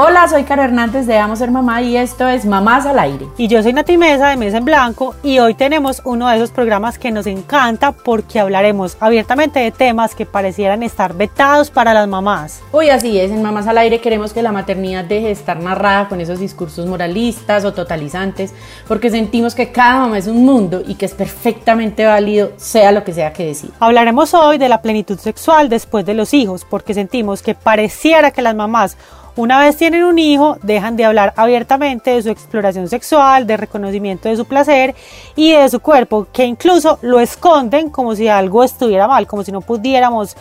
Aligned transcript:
Hola, 0.00 0.28
soy 0.28 0.44
Caro 0.44 0.62
Hernández 0.62 1.06
de 1.06 1.18
Amo 1.18 1.34
Ser 1.34 1.50
Mamá 1.50 1.82
y 1.82 1.96
esto 1.96 2.28
es 2.28 2.44
Mamás 2.46 2.86
al 2.86 3.00
Aire. 3.00 3.26
Y 3.36 3.48
yo 3.48 3.60
soy 3.64 3.72
Nati 3.72 3.98
Mesa 3.98 4.28
de 4.28 4.36
Mesa 4.36 4.58
en 4.58 4.64
Blanco 4.64 5.16
y 5.24 5.40
hoy 5.40 5.54
tenemos 5.54 6.02
uno 6.04 6.28
de 6.28 6.36
esos 6.36 6.52
programas 6.52 7.00
que 7.00 7.10
nos 7.10 7.26
encanta 7.26 7.90
porque 7.90 8.38
hablaremos 8.38 8.96
abiertamente 9.00 9.58
de 9.58 9.72
temas 9.72 10.14
que 10.14 10.24
parecieran 10.24 10.84
estar 10.84 11.14
vetados 11.14 11.72
para 11.72 11.94
las 11.94 12.06
mamás. 12.06 12.62
Uy, 12.70 12.90
así 12.90 13.18
es, 13.18 13.32
en 13.32 13.42
Mamás 13.42 13.66
al 13.66 13.76
Aire 13.78 14.00
queremos 14.00 14.32
que 14.32 14.40
la 14.40 14.52
maternidad 14.52 15.04
deje 15.04 15.26
de 15.26 15.32
estar 15.32 15.58
narrada 15.58 16.08
con 16.08 16.20
esos 16.20 16.38
discursos 16.38 16.86
moralistas 16.86 17.64
o 17.64 17.72
totalizantes 17.72 18.54
porque 18.86 19.10
sentimos 19.10 19.56
que 19.56 19.72
cada 19.72 19.98
mamá 20.02 20.18
es 20.18 20.28
un 20.28 20.44
mundo 20.44 20.80
y 20.86 20.94
que 20.94 21.06
es 21.06 21.14
perfectamente 21.14 22.06
válido 22.06 22.52
sea 22.56 22.92
lo 22.92 23.02
que 23.02 23.12
sea 23.12 23.32
que 23.32 23.46
decida. 23.46 23.72
Hablaremos 23.80 24.32
hoy 24.32 24.58
de 24.58 24.68
la 24.68 24.80
plenitud 24.80 25.18
sexual 25.18 25.68
después 25.68 26.06
de 26.06 26.14
los 26.14 26.34
hijos 26.34 26.64
porque 26.64 26.94
sentimos 26.94 27.42
que 27.42 27.56
pareciera 27.56 28.30
que 28.30 28.42
las 28.42 28.54
mamás 28.54 28.96
una 29.38 29.60
vez 29.60 29.76
tienen 29.76 30.02
un 30.02 30.18
hijo, 30.18 30.58
dejan 30.64 30.96
de 30.96 31.04
hablar 31.04 31.32
abiertamente 31.36 32.10
de 32.10 32.22
su 32.24 32.28
exploración 32.28 32.88
sexual, 32.88 33.46
de 33.46 33.56
reconocimiento 33.56 34.28
de 34.28 34.36
su 34.36 34.46
placer 34.46 34.96
y 35.36 35.52
de 35.52 35.68
su 35.68 35.78
cuerpo, 35.78 36.26
que 36.32 36.44
incluso 36.44 36.98
lo 37.02 37.20
esconden 37.20 37.88
como 37.88 38.16
si 38.16 38.26
algo 38.26 38.64
estuviera 38.64 39.06
mal, 39.06 39.28
como 39.28 39.44
si 39.44 39.52
no 39.52 39.60
pudiéramos 39.60 40.36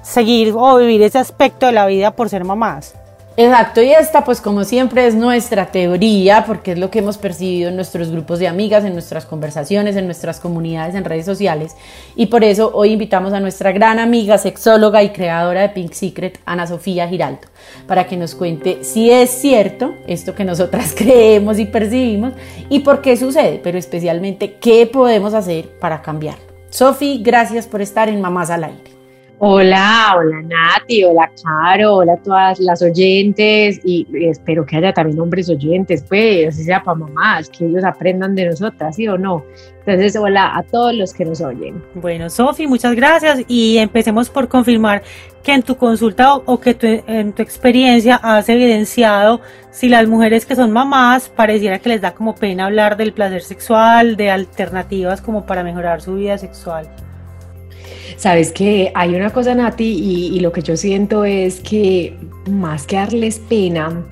seguir 0.00 0.54
o 0.56 0.76
vivir 0.76 1.02
ese 1.02 1.18
aspecto 1.18 1.66
de 1.66 1.72
la 1.72 1.86
vida 1.86 2.12
por 2.12 2.28
ser 2.28 2.44
mamás. 2.44 2.94
Exacto, 3.38 3.82
y 3.82 3.92
esta 3.92 4.24
pues 4.24 4.40
como 4.40 4.64
siempre 4.64 5.06
es 5.06 5.14
nuestra 5.14 5.66
teoría, 5.66 6.44
porque 6.46 6.72
es 6.72 6.78
lo 6.78 6.90
que 6.90 7.00
hemos 7.00 7.18
percibido 7.18 7.68
en 7.68 7.76
nuestros 7.76 8.10
grupos 8.10 8.38
de 8.38 8.48
amigas, 8.48 8.82
en 8.82 8.94
nuestras 8.94 9.26
conversaciones, 9.26 9.94
en 9.96 10.06
nuestras 10.06 10.40
comunidades, 10.40 10.94
en 10.94 11.04
redes 11.04 11.26
sociales, 11.26 11.76
y 12.14 12.26
por 12.26 12.44
eso 12.44 12.70
hoy 12.72 12.92
invitamos 12.92 13.34
a 13.34 13.40
nuestra 13.40 13.72
gran 13.72 13.98
amiga, 13.98 14.38
sexóloga 14.38 15.02
y 15.02 15.10
creadora 15.10 15.60
de 15.60 15.68
Pink 15.68 15.92
Secret, 15.92 16.40
Ana 16.46 16.66
Sofía 16.66 17.08
Giraldo, 17.08 17.48
para 17.86 18.06
que 18.06 18.16
nos 18.16 18.34
cuente 18.34 18.82
si 18.84 19.10
es 19.10 19.28
cierto 19.28 19.92
esto 20.06 20.34
que 20.34 20.44
nosotras 20.46 20.94
creemos 20.96 21.58
y 21.58 21.66
percibimos 21.66 22.32
y 22.70 22.80
por 22.80 23.02
qué 23.02 23.18
sucede, 23.18 23.60
pero 23.62 23.76
especialmente 23.76 24.54
qué 24.54 24.86
podemos 24.86 25.34
hacer 25.34 25.68
para 25.78 26.00
cambiarlo. 26.00 26.46
Sofi, 26.70 27.20
gracias 27.22 27.66
por 27.66 27.82
estar 27.82 28.08
en 28.08 28.22
Mamás 28.22 28.48
al 28.48 28.64
Aire. 28.64 28.95
Hola, 29.38 30.14
hola 30.16 30.40
Nati, 30.40 31.04
hola 31.04 31.30
Caro, 31.44 31.96
hola 31.96 32.14
a 32.14 32.16
todas 32.16 32.58
las 32.58 32.80
oyentes 32.80 33.78
y 33.84 34.06
espero 34.26 34.64
que 34.64 34.78
haya 34.78 34.94
también 34.94 35.20
hombres 35.20 35.50
oyentes, 35.50 36.02
pues, 36.08 36.48
así 36.48 36.64
sea 36.64 36.82
para 36.82 36.94
mamás, 36.94 37.50
que 37.50 37.66
ellos 37.66 37.84
aprendan 37.84 38.34
de 38.34 38.46
nosotras, 38.46 38.96
¿sí 38.96 39.06
o 39.06 39.18
no? 39.18 39.44
Entonces, 39.80 40.16
hola 40.16 40.56
a 40.56 40.62
todos 40.62 40.94
los 40.94 41.12
que 41.12 41.26
nos 41.26 41.42
oyen. 41.42 41.84
Bueno, 41.94 42.30
Sofi, 42.30 42.66
muchas 42.66 42.94
gracias 42.94 43.40
y 43.46 43.76
empecemos 43.76 44.30
por 44.30 44.48
confirmar 44.48 45.02
que 45.42 45.52
en 45.52 45.62
tu 45.62 45.76
consulta 45.76 46.36
o 46.36 46.58
que 46.58 47.04
en 47.06 47.34
tu 47.34 47.42
experiencia 47.42 48.18
has 48.22 48.48
evidenciado 48.48 49.42
si 49.70 49.90
las 49.90 50.08
mujeres 50.08 50.46
que 50.46 50.56
son 50.56 50.72
mamás 50.72 51.28
pareciera 51.28 51.78
que 51.78 51.90
les 51.90 52.00
da 52.00 52.14
como 52.14 52.34
pena 52.34 52.64
hablar 52.64 52.96
del 52.96 53.12
placer 53.12 53.42
sexual, 53.42 54.16
de 54.16 54.30
alternativas 54.30 55.20
como 55.20 55.44
para 55.44 55.62
mejorar 55.62 56.00
su 56.00 56.14
vida 56.14 56.38
sexual. 56.38 56.88
Sabes 58.16 58.52
que 58.52 58.90
hay 58.94 59.14
una 59.14 59.30
cosa, 59.30 59.54
Nati, 59.54 59.84
y, 59.84 60.40
lo 60.40 60.52
que 60.52 60.62
yo 60.62 60.76
siento 60.76 61.24
es 61.24 61.60
que 61.60 62.16
más 62.50 62.86
que 62.86 62.96
darles 62.96 63.38
pena, 63.38 64.06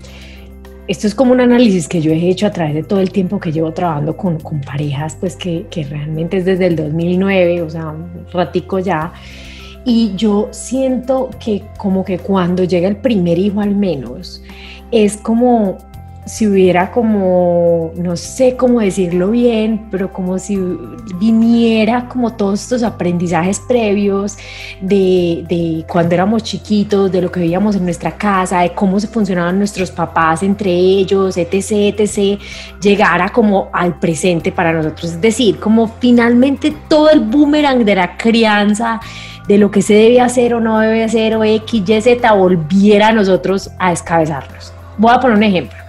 esto 0.89 1.07
es 1.07 1.15
como 1.15 1.33
un 1.33 1.41
análisis 1.41 1.89
que 1.89 2.03
yo 2.03 2.13
he 2.13 2.29
hecho 2.29 2.47
a 2.47 2.51
través 2.51 2.75
de 2.75 2.83
todo 2.83 3.01
el 3.01 3.11
tiempo 3.11 3.41
que 3.41 3.53
llevo 3.53 3.73
trabajando 3.73 4.17
con, 4.17 4.39
parejas, 4.61 5.17
pues 5.19 5.37
que, 5.37 5.67
que, 5.71 5.85
realmente 5.85 6.39
es 6.39 6.45
desde 6.45 6.67
el 6.67 6.77
2009, 6.77 7.63
o 7.63 7.71
sea, 7.71 7.89
un 7.89 8.27
ratico 8.33 8.79
ya. 8.79 9.13
Y 9.87 10.13
yo 10.17 10.49
siento 10.51 11.31
que 11.43 11.63
como 11.79 12.05
que 12.05 12.19
cuando 12.19 12.65
llega 12.65 12.89
el 12.89 12.97
primer 12.97 13.39
hijo 13.39 13.61
al 13.61 13.75
menos, 13.75 14.43
es 14.91 15.17
como 15.17 15.79
si 16.27 16.47
hubiera 16.47 16.91
como, 16.91 17.93
no 17.97 18.17
sé 18.17 18.57
cómo 18.57 18.81
decirlo 18.81 19.31
bien, 19.31 19.89
pero 19.91 20.11
como 20.11 20.39
si 20.39 20.57
viniera 21.19 22.09
como 22.09 22.33
todos 22.33 22.63
estos 22.63 22.83
aprendizajes 22.83 23.61
previos 23.61 24.39
de, 24.81 25.45
de, 25.49 25.85
cuando 25.87 26.15
éramos 26.15 26.43
chiquitos, 26.43 27.13
de 27.13 27.21
lo 27.21 27.31
que 27.31 27.41
veíamos 27.41 27.77
en 27.77 27.85
nuestra 27.85 28.13
casa, 28.13 28.61
de 28.61 28.73
cómo 28.73 28.99
se 29.01 29.09
funcionaban 29.09 29.59
nuestros 29.59 29.91
papás 29.91 30.43
entre 30.43 30.71
ellos, 30.71 31.37
etc., 31.37 31.95
etc., 31.99 32.41
llegara 32.81 33.29
como 33.29 33.69
al 33.73 33.99
presente 33.99 34.51
para 34.51 34.73
nosotros. 34.73 35.13
Es 35.13 35.21
decir, 35.21 35.59
como 35.59 35.89
finalmente 35.89 36.75
todo 36.89 37.11
el 37.11 37.21
boomerang 37.21 37.85
de 37.85 37.95
la 37.97 38.17
crianza, 38.17 38.99
de 39.47 39.59
lo 39.59 39.71
que 39.71 39.83
se 39.83 39.93
debe 39.93 40.23
hacer 40.23 40.55
o 40.55 40.61
no 40.61 40.79
debe 40.79 41.05
hacer, 41.05 41.37
o 41.37 41.45
X, 41.45 41.83
Y, 41.87 42.01
Z, 42.01 42.33
volviera 42.33 43.09
a 43.09 43.13
nosotros 43.13 43.71
a 43.79 43.91
descabezarnos. 43.91 44.73
Voy 44.97 45.13
a 45.13 45.21
poner 45.21 45.37
un 45.37 45.43
ejemplo 45.43 45.84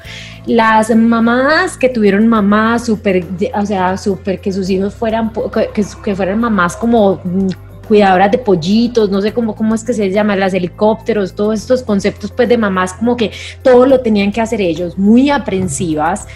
las 0.47 0.95
mamás 0.95 1.77
que 1.77 1.89
tuvieron 1.89 2.27
mamás 2.27 2.85
súper, 2.85 3.25
o 3.53 3.65
sea, 3.65 3.97
súper 3.97 4.39
que 4.39 4.51
sus 4.51 4.69
hijos 4.69 4.93
fueran, 4.93 5.31
que, 5.73 5.85
que 6.03 6.15
fueran 6.15 6.39
mamás 6.39 6.75
como 6.75 7.19
mm, 7.23 7.47
cuidadoras 7.87 8.31
de 8.31 8.37
pollitos, 8.37 9.09
no 9.09 9.21
sé 9.21 9.33
cómo, 9.33 9.55
cómo 9.55 9.75
es 9.75 9.83
que 9.83 9.93
se 9.93 10.11
llama, 10.11 10.35
las 10.35 10.53
helicópteros, 10.53 11.33
todos 11.33 11.59
estos 11.59 11.83
conceptos 11.83 12.31
pues 12.31 12.49
de 12.49 12.57
mamás 12.57 12.93
como 12.93 13.15
que 13.15 13.31
todo 13.63 13.85
lo 13.85 14.01
tenían 14.01 14.31
que 14.31 14.41
hacer 14.41 14.61
ellos, 14.61 14.97
muy 14.97 15.29
aprensivas, 15.29 16.27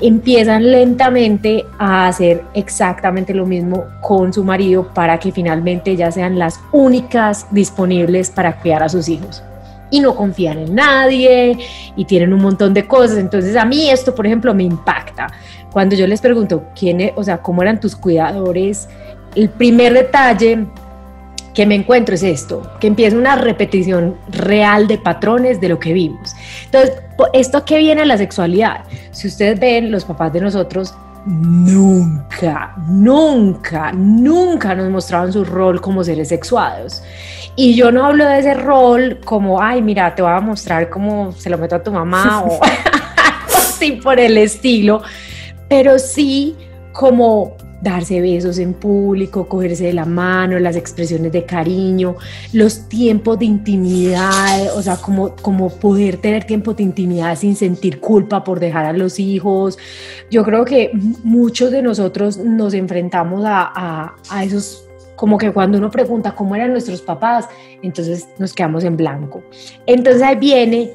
empiezan 0.00 0.70
lentamente 0.70 1.64
a 1.78 2.06
hacer 2.06 2.42
exactamente 2.54 3.34
lo 3.34 3.46
mismo 3.46 3.84
con 4.00 4.32
su 4.32 4.44
marido 4.44 4.88
para 4.94 5.18
que 5.18 5.32
finalmente 5.32 5.96
ya 5.96 6.12
sean 6.12 6.38
las 6.38 6.60
únicas 6.70 7.46
disponibles 7.50 8.30
para 8.30 8.60
cuidar 8.60 8.84
a 8.84 8.88
sus 8.88 9.08
hijos 9.08 9.42
y 9.90 10.00
no 10.00 10.14
confían 10.14 10.58
en 10.58 10.74
nadie 10.74 11.58
y 11.96 12.04
tienen 12.04 12.32
un 12.32 12.40
montón 12.40 12.74
de 12.74 12.86
cosas. 12.86 13.18
Entonces 13.18 13.56
a 13.56 13.64
mí 13.64 13.90
esto, 13.90 14.14
por 14.14 14.26
ejemplo, 14.26 14.54
me 14.54 14.64
impacta. 14.64 15.28
Cuando 15.72 15.94
yo 15.94 16.06
les 16.06 16.20
pregunto, 16.20 16.64
¿quién, 16.78 17.00
e-, 17.00 17.12
o 17.16 17.24
sea, 17.24 17.38
cómo 17.38 17.62
eran 17.62 17.80
tus 17.80 17.94
cuidadores, 17.96 18.88
el 19.34 19.48
primer 19.50 19.92
detalle 19.92 20.66
que 21.54 21.66
me 21.66 21.74
encuentro 21.74 22.14
es 22.14 22.22
esto, 22.22 22.70
que 22.78 22.86
empieza 22.86 23.16
una 23.16 23.34
repetición 23.34 24.16
real 24.30 24.86
de 24.86 24.96
patrones 24.96 25.60
de 25.60 25.68
lo 25.68 25.80
que 25.80 25.92
vimos. 25.92 26.36
Entonces, 26.66 27.02
¿esto 27.32 27.64
qué 27.64 27.78
viene 27.78 28.06
la 28.06 28.16
sexualidad? 28.16 28.84
Si 29.10 29.26
ustedes 29.26 29.58
ven, 29.58 29.90
los 29.90 30.04
papás 30.04 30.32
de 30.32 30.40
nosotros 30.40 30.94
nunca, 31.28 32.74
nunca, 32.88 33.92
nunca 33.92 34.74
nos 34.74 34.88
mostraron 34.90 35.32
su 35.32 35.44
rol 35.44 35.80
como 35.80 36.02
seres 36.02 36.28
sexuados. 36.28 37.02
Y 37.54 37.74
yo 37.74 37.92
no 37.92 38.06
hablo 38.06 38.24
de 38.24 38.38
ese 38.38 38.54
rol 38.54 39.20
como, 39.24 39.60
ay, 39.60 39.82
mira, 39.82 40.14
te 40.14 40.22
voy 40.22 40.32
a 40.32 40.40
mostrar 40.40 40.88
cómo 40.88 41.32
se 41.32 41.50
lo 41.50 41.58
meto 41.58 41.76
a 41.76 41.82
tu 41.82 41.92
mamá 41.92 42.42
o 42.46 42.60
así 43.56 43.92
por 43.92 44.18
el 44.18 44.38
estilo, 44.38 45.02
pero 45.68 45.98
sí 45.98 46.56
como 46.92 47.56
darse 47.80 48.20
besos 48.20 48.58
en 48.58 48.74
público, 48.74 49.48
cogerse 49.48 49.84
de 49.84 49.92
la 49.92 50.04
mano, 50.04 50.58
las 50.58 50.76
expresiones 50.76 51.32
de 51.32 51.44
cariño, 51.44 52.16
los 52.52 52.88
tiempos 52.88 53.38
de 53.38 53.44
intimidad, 53.44 54.76
o 54.76 54.82
sea, 54.82 54.96
como, 54.96 55.36
como 55.36 55.70
poder 55.70 56.16
tener 56.16 56.44
tiempos 56.44 56.76
de 56.76 56.82
intimidad 56.82 57.36
sin 57.36 57.56
sentir 57.56 58.00
culpa 58.00 58.42
por 58.42 58.60
dejar 58.60 58.84
a 58.84 58.92
los 58.92 59.18
hijos. 59.18 59.78
Yo 60.30 60.44
creo 60.44 60.64
que 60.64 60.90
muchos 61.22 61.70
de 61.70 61.82
nosotros 61.82 62.38
nos 62.38 62.74
enfrentamos 62.74 63.44
a, 63.44 63.70
a, 63.74 64.16
a 64.30 64.44
esos 64.44 64.84
como 65.18 65.36
que 65.36 65.50
cuando 65.50 65.78
uno 65.78 65.90
pregunta 65.90 66.36
cómo 66.36 66.54
eran 66.54 66.70
nuestros 66.70 67.02
papás, 67.02 67.48
entonces 67.82 68.28
nos 68.38 68.52
quedamos 68.52 68.84
en 68.84 68.96
blanco. 68.96 69.42
Entonces 69.84 70.22
ahí 70.22 70.36
viene 70.36 70.92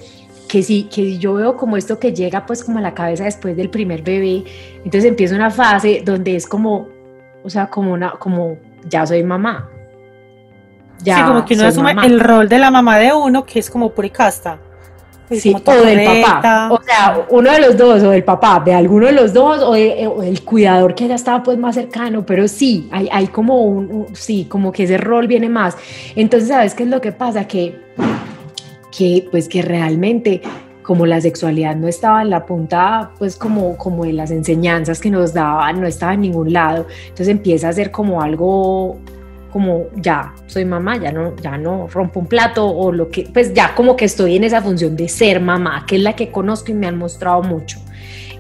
que 0.54 0.62
si, 0.62 0.84
que 0.84 1.18
yo 1.18 1.34
veo 1.34 1.58
como 1.58 1.78
esto 1.78 1.98
que 1.98 2.14
llega 2.14 2.46
pues 2.46 2.64
como 2.64 2.78
a 2.78 2.82
la 2.82 2.94
cabeza 2.94 3.24
después 3.24 3.58
del 3.58 3.72
primer 3.72 4.04
bebé, 4.04 4.44
entonces 4.86 5.06
empieza 5.06 5.34
una 5.34 5.50
fase 5.50 6.04
donde 6.06 6.36
es 6.36 6.46
como, 6.46 6.90
o 7.44 7.50
sea, 7.50 7.72
como 7.72 7.92
una, 7.92 8.12
como 8.12 8.58
ya 8.88 9.04
soy 9.04 9.24
mamá. 9.24 9.68
Ya 11.00 11.16
sí, 11.16 11.22
como 11.24 11.44
que 11.44 11.56
uno 11.56 11.66
asume 11.66 11.96
el 12.04 12.20
rol 12.20 12.48
de 12.48 12.60
la 12.60 12.70
mamá 12.70 13.00
de 13.00 13.12
uno, 13.12 13.44
que 13.44 13.58
es 13.58 13.68
como 13.68 13.90
puricasta. 13.90 14.60
Sí, 15.32 15.56
o 15.56 15.72
del 15.72 16.22
papá. 16.22 16.70
O 16.72 16.80
sea, 16.84 17.26
uno 17.30 17.52
de 17.52 17.60
los 17.60 17.76
dos, 17.76 18.04
o 18.04 18.12
del 18.12 18.24
papá, 18.24 18.62
de 18.64 18.76
alguno 18.76 19.08
de 19.08 19.14
los 19.14 19.34
dos, 19.34 19.60
o, 19.64 19.74
el 19.74 20.44
cuidador 20.44 20.94
que 20.94 21.08
ya 21.08 21.16
estaba 21.16 21.42
pues 21.42 21.58
más 21.58 21.74
cercano, 21.74 22.24
pero 22.24 22.48
sí, 22.48 22.88
hay, 22.92 23.10
hay 23.12 23.26
como 23.26 23.60
un, 23.64 24.10
sí, 24.14 24.46
como 24.48 24.72
que 24.72 24.84
ese 24.84 25.00
rol 25.00 25.26
viene 25.26 25.50
más. 25.50 25.76
Entonces, 26.16 26.50
¿sabes 26.50 26.76
qué 26.76 26.84
es 26.84 26.90
lo 26.90 27.02
que 27.02 27.12
pasa? 27.12 27.48
Que, 27.48 27.82
que 28.96 29.28
pues 29.32 29.48
que 29.48 29.62
realmente 29.62 30.42
como 30.84 31.06
la 31.06 31.22
sexualidad 31.22 31.76
no 31.76 31.88
estaba 31.88 32.22
en 32.22 32.30
la 32.30 32.46
punta, 32.46 33.12
pues 33.18 33.38
como, 33.38 33.78
como 33.78 34.04
de 34.04 34.14
las 34.14 34.32
enseñanzas 34.32 35.00
que 35.00 35.10
nos 35.10 35.34
daban, 35.34 35.80
no 35.80 35.88
estaba 35.88 36.14
en 36.14 36.22
ningún 36.22 36.52
lado, 36.52 36.88
entonces 37.04 37.30
empieza 37.30 37.70
a 37.70 37.74
ser 37.74 37.90
como 37.90 38.22
algo 38.22 39.00
como 39.52 39.86
ya 39.96 40.34
soy 40.48 40.66
mamá, 40.66 40.98
ya 40.98 41.12
no, 41.12 41.36
ya 41.38 41.58
no 41.60 41.88
rompo 41.88 42.20
un 42.20 42.26
plato 42.26 42.68
o 42.68 42.92
lo 42.92 43.10
que, 43.10 43.30
pues 43.32 43.54
ya 43.54 43.76
como 43.76 43.96
que 43.96 44.06
estoy 44.06 44.36
en 44.36 44.44
esa 44.44 44.62
función 44.62 44.98
de 44.98 45.08
ser 45.08 45.40
mamá, 45.40 45.86
que 45.88 45.98
es 45.98 46.02
la 46.02 46.16
que 46.16 46.32
conozco 46.32 46.72
y 46.72 46.74
me 46.74 46.88
han 46.88 46.98
mostrado 46.98 47.44
mucho. 47.44 47.78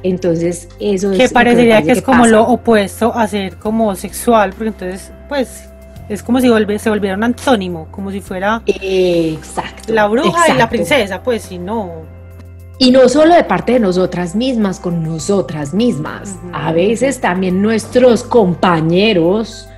Entonces, 0.01 0.67
eso 0.79 1.11
que 1.11 1.29
parecería 1.29 1.83
que, 1.83 1.91
es 1.91 2.01
como 2.01 2.25
lo 2.25 2.43
opuesto 2.43 3.13
a 3.13 3.27
ser 3.27 3.57
como 3.57 3.95
sexual, 3.95 4.53
porque 4.53 4.69
entonces, 4.69 5.11
pues, 5.29 5.69
es 6.09 6.23
como 6.23 6.39
si 6.39 6.47
se 6.79 6.89
volviera 6.89 7.15
un 7.15 7.23
antónimo, 7.23 7.87
como 7.91 8.11
si 8.11 8.21
fuera 8.21 8.61
exacto, 8.65 9.93
la 9.93 10.07
bruja 10.07 10.53
y 10.53 10.57
la 10.57 10.69
princesa, 10.69 11.21
pues, 11.23 11.43
si 11.43 11.57
no. 11.57 12.03
Y 12.79 12.91
no 12.91 13.07
solo 13.07 13.35
de 13.35 13.43
parte 13.43 13.73
de 13.73 13.79
nosotras 13.79 14.35
mismas, 14.35 14.79
con 14.79 15.03
nosotras 15.03 15.73
mismas. 15.73 16.37
A 16.51 16.73
veces 16.73 17.21
también 17.21 17.61
nuestros 17.61 18.23
compañeros 18.23 19.69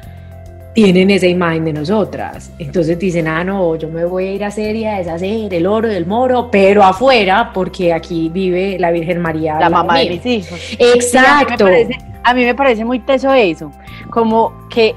tienen 0.73 1.09
esa 1.09 1.27
imagen 1.27 1.65
de 1.65 1.73
nosotras. 1.73 2.51
Entonces 2.57 2.97
dicen, 2.97 3.27
ah, 3.27 3.43
no, 3.43 3.75
yo 3.75 3.89
me 3.89 4.05
voy 4.05 4.27
a 4.27 4.31
ir 4.33 4.43
a 4.43 4.47
hacer 4.47 4.75
y 4.75 4.85
a 4.85 4.97
deshacer 4.97 5.53
el 5.53 5.67
oro 5.67 5.87
del 5.87 6.05
moro, 6.05 6.49
pero 6.51 6.83
afuera, 6.83 7.51
porque 7.53 7.93
aquí 7.93 8.29
vive 8.29 8.77
la 8.79 8.91
Virgen 8.91 9.21
María. 9.21 9.59
La 9.59 9.69
mamá 9.69 9.99
de 9.99 10.09
mis 10.09 10.25
hijos. 10.25 10.59
Exacto. 10.79 11.65
a, 12.23 12.33
mí 12.33 12.43
me 12.43 12.55
parece 12.55 12.83
muy 12.83 12.99
teso 12.99 13.33
eso, 13.33 13.71
como 14.09 14.67
que 14.69 14.95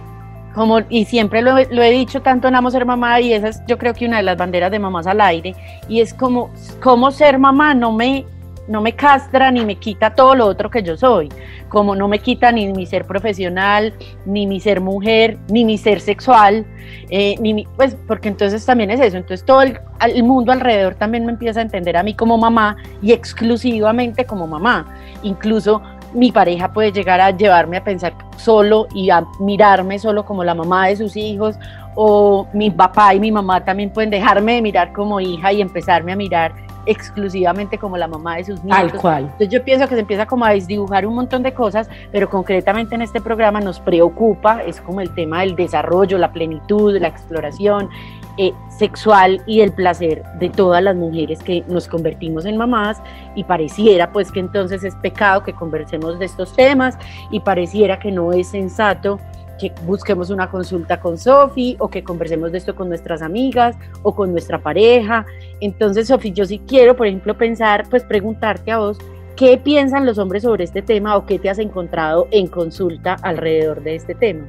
como, 0.59 0.81
y 0.89 1.05
siempre 1.05 1.41
lo, 1.41 1.53
lo, 1.53 1.83
he 1.85 1.91
dicho 1.93 2.21
tanto 2.21 2.49
en 2.49 2.57
Amo 2.57 2.73
Ser 2.73 2.85
Mamá, 2.85 3.21
y 3.21 3.33
esa 3.33 3.47
es 3.47 3.63
yo 3.69 3.79
creo 3.79 3.95
que 3.95 4.07
una 4.07 4.17
de 4.17 4.25
las 4.25 4.37
banderas 4.37 4.73
de 4.73 4.81
mamás 4.81 5.07
al 5.07 5.21
aire, 5.21 5.55
y 5.89 6.01
es 6.01 6.13
como, 6.13 6.51
como 6.83 7.13
ser 7.13 7.39
mamá 7.39 7.75
no 7.75 7.93
me, 7.93 8.27
no 8.67 8.81
me 8.81 8.93
castra 8.93 9.53
ni 9.53 9.65
me 9.65 9.77
quita 9.77 10.17
todo 10.17 10.35
lo 10.35 10.47
otro 10.47 10.69
que 10.69 10.83
yo 10.83 10.97
soy, 10.97 11.29
como 11.69 11.95
no 11.95 12.09
me 12.09 12.19
quita 12.19 12.51
ni 12.51 12.73
mi 12.73 12.87
ser 12.87 13.05
profesional, 13.05 13.95
ni 14.27 14.49
mi 14.49 14.59
ser 14.59 14.81
mujer, 14.81 15.39
ni 15.49 15.65
mi 15.65 15.79
ser 15.79 16.01
sexual, 16.01 16.67
eh, 17.09 17.37
ni 17.39 17.65
pues 17.77 17.97
porque 18.09 18.27
entonces 18.27 18.67
también 18.67 18.91
es 18.91 18.99
eso, 18.99 19.17
entonces 19.17 19.47
todo 19.47 19.63
el 19.63 20.23
mundo 20.25 20.51
alrededor 20.51 20.97
también 20.97 21.25
me 21.25 21.31
empieza 21.31 21.61
a 21.61 21.63
entender 21.63 21.97
a 21.97 22.03
mí 22.03 22.15
como 22.15 22.37
mamá 22.37 22.77
y 23.01 23.13
exclusivamente 23.13 24.25
como 24.25 24.49
mamá, 24.49 24.93
incluso 25.23 25.81
mi 26.13 26.33
pareja 26.33 26.73
puede 26.73 26.93
llegar 26.93 27.21
a 27.21 27.31
llevarme 27.31 27.77
a 27.77 27.85
pensar 27.85 28.15
solo 28.37 28.87
y 28.95 29.11
a 29.11 29.25
mirarme 29.41 29.99
solo 29.99 30.25
como 30.25 30.45
la 30.45 30.55
mamá 30.55 30.89
de 30.89 30.97
sus 30.97 31.17
hijos, 31.17 31.57
o 31.95 32.47
mi 32.53 32.71
papá 32.71 33.15
y 33.15 33.21
mi 33.21 33.33
mamá 33.33 33.65
también 33.65 33.91
pueden 33.91 34.11
dejarme 34.11 34.55
de 34.55 34.63
mirar 34.63 34.93
como 34.93 35.21
hija 35.21 35.53
y 35.53 35.61
empezarme 35.61 36.13
a 36.13 36.17
mirar 36.17 36.53
exclusivamente 36.87 37.77
como 37.77 37.97
la 37.97 38.09
mamá 38.09 38.37
de 38.37 38.45
sus 38.45 38.63
niños. 38.65 38.79
Tal 38.79 38.93
cual. 38.93 39.23
Entonces 39.25 39.49
yo 39.51 39.63
pienso 39.63 39.87
que 39.89 39.95
se 39.95 40.01
empieza 40.01 40.25
como 40.25 40.45
a 40.45 40.51
desdibujar 40.51 41.07
un 41.07 41.15
montón 41.15 41.43
de 41.43 41.53
cosas, 41.53 41.91
pero 42.11 42.31
concretamente 42.31 42.95
en 42.95 43.03
este 43.03 43.21
programa 43.21 43.61
nos 43.61 43.79
preocupa, 43.81 44.63
es 44.63 44.81
como 44.81 45.01
el 45.01 45.13
tema 45.15 45.41
del 45.41 45.55
desarrollo, 45.55 46.17
la 46.19 46.33
plenitud, 46.33 46.97
la 46.99 47.09
exploración, 47.09 47.91
eh, 48.39 48.53
sexual 48.69 49.43
y 49.47 49.61
el 49.61 49.73
placer 49.73 50.23
de 50.39 50.49
todas 50.49 50.81
las 50.83 50.95
mujeres 50.95 51.43
que 51.43 51.65
nos 51.69 51.89
convertimos 51.89 52.45
en 52.45 52.57
mamás 52.57 53.03
y 53.35 53.45
pareciera 53.45 54.13
pues 54.13 54.31
que 54.31 54.41
entonces 54.41 54.85
es 54.85 54.95
pecado 54.97 55.43
que 55.43 55.53
conversemos 55.53 56.19
de 56.21 56.27
estos 56.27 56.55
temas 56.55 56.97
y 57.33 57.41
pareciera 57.41 57.99
que 57.99 58.13
no 58.13 58.33
es 58.33 58.49
sensato 58.49 59.19
que 59.59 59.73
busquemos 59.85 60.31
una 60.31 60.49
consulta 60.51 61.01
con 61.01 61.19
Sofi 61.19 61.77
o 61.81 61.89
que 61.89 62.05
conversemos 62.05 62.53
de 62.53 62.59
esto 62.59 62.77
con 62.77 62.89
nuestras 62.89 63.23
amigas 63.23 63.77
o 64.03 64.15
con 64.15 64.31
nuestra 64.31 64.61
pareja. 64.61 65.27
Entonces, 65.61 66.07
Sofi, 66.07 66.31
yo 66.31 66.47
sí 66.47 66.61
quiero, 66.61 66.97
por 66.97 67.09
ejemplo, 67.09 67.37
pensar, 67.37 67.87
pues 67.91 68.05
preguntarte 68.05 68.71
a 68.71 68.79
vos, 68.79 68.99
¿qué 69.37 69.59
piensan 69.59 70.07
los 70.07 70.19
hombres 70.19 70.45
sobre 70.45 70.63
este 70.63 70.81
tema 70.81 71.17
o 71.17 71.27
qué 71.27 71.41
te 71.41 71.51
has 71.51 71.59
encontrado 71.59 72.29
en 72.31 72.47
consulta 72.47 73.17
alrededor 73.23 73.83
de 73.83 73.97
este 73.97 74.15
tema? 74.15 74.47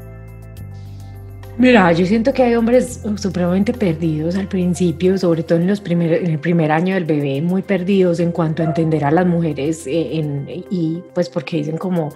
Mira, 1.59 1.91
yo 1.91 2.05
siento 2.05 2.31
que 2.31 2.41
hay 2.41 2.55
hombres 2.55 3.01
supremamente 3.17 3.73
perdidos 3.73 4.37
al 4.37 4.47
principio, 4.47 5.17
sobre 5.17 5.43
todo 5.43 5.59
en, 5.59 5.67
los 5.67 5.81
primer, 5.81 6.13
en 6.13 6.27
el 6.27 6.39
primer 6.39 6.71
año 6.71 6.93
del 6.93 7.03
bebé, 7.03 7.41
muy 7.41 7.61
perdidos 7.61 8.21
en 8.21 8.31
cuanto 8.31 8.63
a 8.63 8.65
entender 8.65 9.03
a 9.03 9.11
las 9.11 9.25
mujeres 9.25 9.85
eh, 9.85 10.63
y 10.69 11.03
pues 11.13 11.27
porque 11.27 11.57
dicen 11.57 11.77
como, 11.77 12.13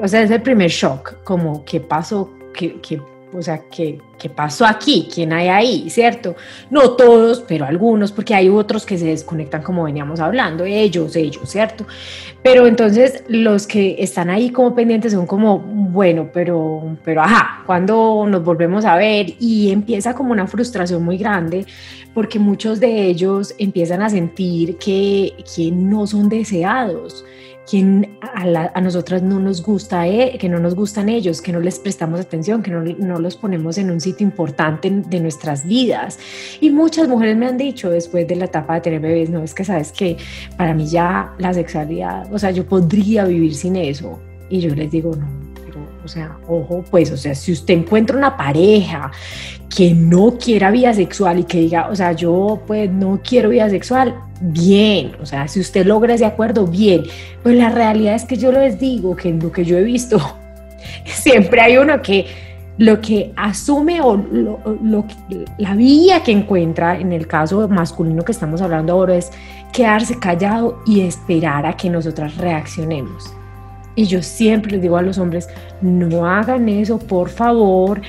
o 0.00 0.08
sea, 0.08 0.22
es 0.22 0.30
el 0.30 0.40
primer 0.40 0.70
shock, 0.70 1.22
como 1.22 1.66
qué 1.66 1.80
pasó, 1.80 2.30
qué, 2.54 2.80
qué 2.80 2.98
o 3.32 3.42
sea, 3.42 3.62
¿qué, 3.70 3.98
¿qué, 4.18 4.28
pasó 4.28 4.66
aquí? 4.66 5.08
¿Quién 5.12 5.32
hay 5.32 5.48
ahí? 5.48 5.90
¿Cierto? 5.90 6.36
No 6.70 6.92
todos, 6.92 7.44
pero 7.46 7.64
algunos, 7.64 8.12
porque 8.12 8.34
hay 8.34 8.48
otros 8.48 8.84
que 8.84 8.98
se 8.98 9.06
desconectan 9.06 9.62
como 9.62 9.84
veníamos 9.84 10.20
hablando, 10.20 10.64
ellos, 10.64 11.16
ellos, 11.16 11.48
¿cierto? 11.48 11.86
Pero 12.42 12.66
entonces 12.66 13.24
los 13.28 13.66
que 13.66 13.96
están 13.98 14.30
ahí 14.30 14.50
como 14.50 14.74
pendientes 14.74 15.12
son 15.12 15.26
como, 15.26 15.58
bueno, 15.58 16.30
pero, 16.32 16.96
pero 17.04 17.22
ajá, 17.22 17.62
cuando 17.66 18.26
nos 18.28 18.44
volvemos 18.44 18.84
a 18.84 18.96
ver 18.96 19.34
y 19.38 19.70
empieza 19.70 20.14
como 20.14 20.32
una 20.32 20.46
frustración 20.46 21.02
muy 21.04 21.16
grande, 21.18 21.66
porque 22.14 22.38
muchos 22.38 22.80
de 22.80 23.06
ellos 23.06 23.54
empiezan 23.58 24.02
a 24.02 24.10
sentir 24.10 24.76
que, 24.76 25.34
que 25.54 25.70
no 25.70 26.06
son 26.06 26.28
deseados 26.28 27.24
quien 27.68 28.18
a, 28.20 28.80
nosotras 28.80 29.22
no 29.22 29.38
nos 29.38 29.62
gusta, 29.62 30.06
eh, 30.08 30.36
que 30.38 30.48
no 30.48 30.58
nos 30.58 30.74
gustan 30.74 31.08
ellos, 31.08 31.40
que 31.40 31.52
no 31.52 31.60
les 31.60 31.78
prestamos 31.78 32.20
atención, 32.20 32.62
que 32.62 32.70
no, 32.70 32.82
no, 32.82 33.18
los 33.18 33.36
ponemos 33.36 33.78
en 33.78 33.90
un 33.90 34.00
sitio 34.00 34.26
importante 34.26 34.90
de 34.90 35.20
nuestras 35.20 35.66
vidas. 35.66 36.18
Y 36.60 36.70
muchas 36.70 37.08
mujeres 37.08 37.36
me 37.36 37.46
han 37.46 37.56
dicho 37.56 37.90
después 37.90 38.26
de 38.26 38.36
la 38.36 38.46
etapa 38.46 38.74
de 38.74 38.80
tener 38.80 39.00
bebés, 39.00 39.30
no, 39.30 39.42
es 39.42 39.54
que 39.54 39.64
sabes 39.64 39.92
que 39.92 40.16
para 40.56 40.74
mí 40.74 40.86
ya 40.86 41.34
la 41.38 41.54
sexualidad, 41.54 42.32
o 42.32 42.38
sea, 42.38 42.50
yo 42.50 42.66
podría 42.66 43.24
vivir 43.24 43.54
sin 43.54 43.76
eso. 43.76 44.18
Y 44.48 44.60
yo 44.60 44.74
les 44.74 44.90
digo, 44.90 45.16
no, 45.16 45.51
o 46.04 46.08
sea, 46.08 46.36
ojo, 46.48 46.84
pues, 46.90 47.10
o 47.10 47.16
sea, 47.16 47.34
si 47.34 47.52
usted 47.52 47.74
encuentra 47.74 48.16
una 48.16 48.36
pareja 48.36 49.10
que 49.74 49.94
no 49.94 50.36
quiera 50.38 50.70
vida 50.70 50.92
sexual 50.92 51.38
y 51.38 51.44
que 51.44 51.58
diga, 51.58 51.88
o 51.88 51.96
sea, 51.96 52.12
yo 52.12 52.60
pues 52.66 52.90
no 52.90 53.20
quiero 53.26 53.48
vida 53.48 53.70
sexual, 53.70 54.14
bien, 54.40 55.12
o 55.20 55.26
sea, 55.26 55.48
si 55.48 55.60
usted 55.60 55.86
logra 55.86 56.14
ese 56.14 56.26
acuerdo, 56.26 56.66
bien, 56.66 57.04
pues 57.42 57.56
la 57.56 57.70
realidad 57.70 58.14
es 58.14 58.24
que 58.24 58.36
yo 58.36 58.52
les 58.52 58.78
digo 58.78 59.16
que 59.16 59.28
en 59.30 59.38
lo 59.38 59.50
que 59.50 59.64
yo 59.64 59.78
he 59.78 59.82
visto, 59.82 60.18
siempre 61.04 61.60
hay 61.60 61.76
uno 61.76 62.02
que 62.02 62.26
lo 62.78 63.00
que 63.00 63.32
asume 63.36 64.00
o 64.00 64.16
lo, 64.16 65.06
la 65.58 65.74
vía 65.74 66.22
que 66.22 66.32
encuentra, 66.32 66.98
en 66.98 67.12
el 67.12 67.26
caso 67.26 67.68
masculino 67.68 68.24
que 68.24 68.32
estamos 68.32 68.60
hablando 68.60 68.94
ahora, 68.94 69.16
es 69.16 69.30
quedarse 69.72 70.18
callado 70.18 70.82
y 70.86 71.02
esperar 71.02 71.66
a 71.66 71.76
que 71.76 71.88
nosotras 71.90 72.36
reaccionemos. 72.38 73.32
Y 73.94 74.04
yo 74.06 74.22
siempre 74.22 74.72
les 74.72 74.82
digo 74.82 74.96
a 74.96 75.02
los 75.02 75.18
hombres, 75.18 75.48
no 75.80 76.26
hagan 76.26 76.68
eso, 76.68 76.98
por 76.98 77.28
favor, 77.28 78.00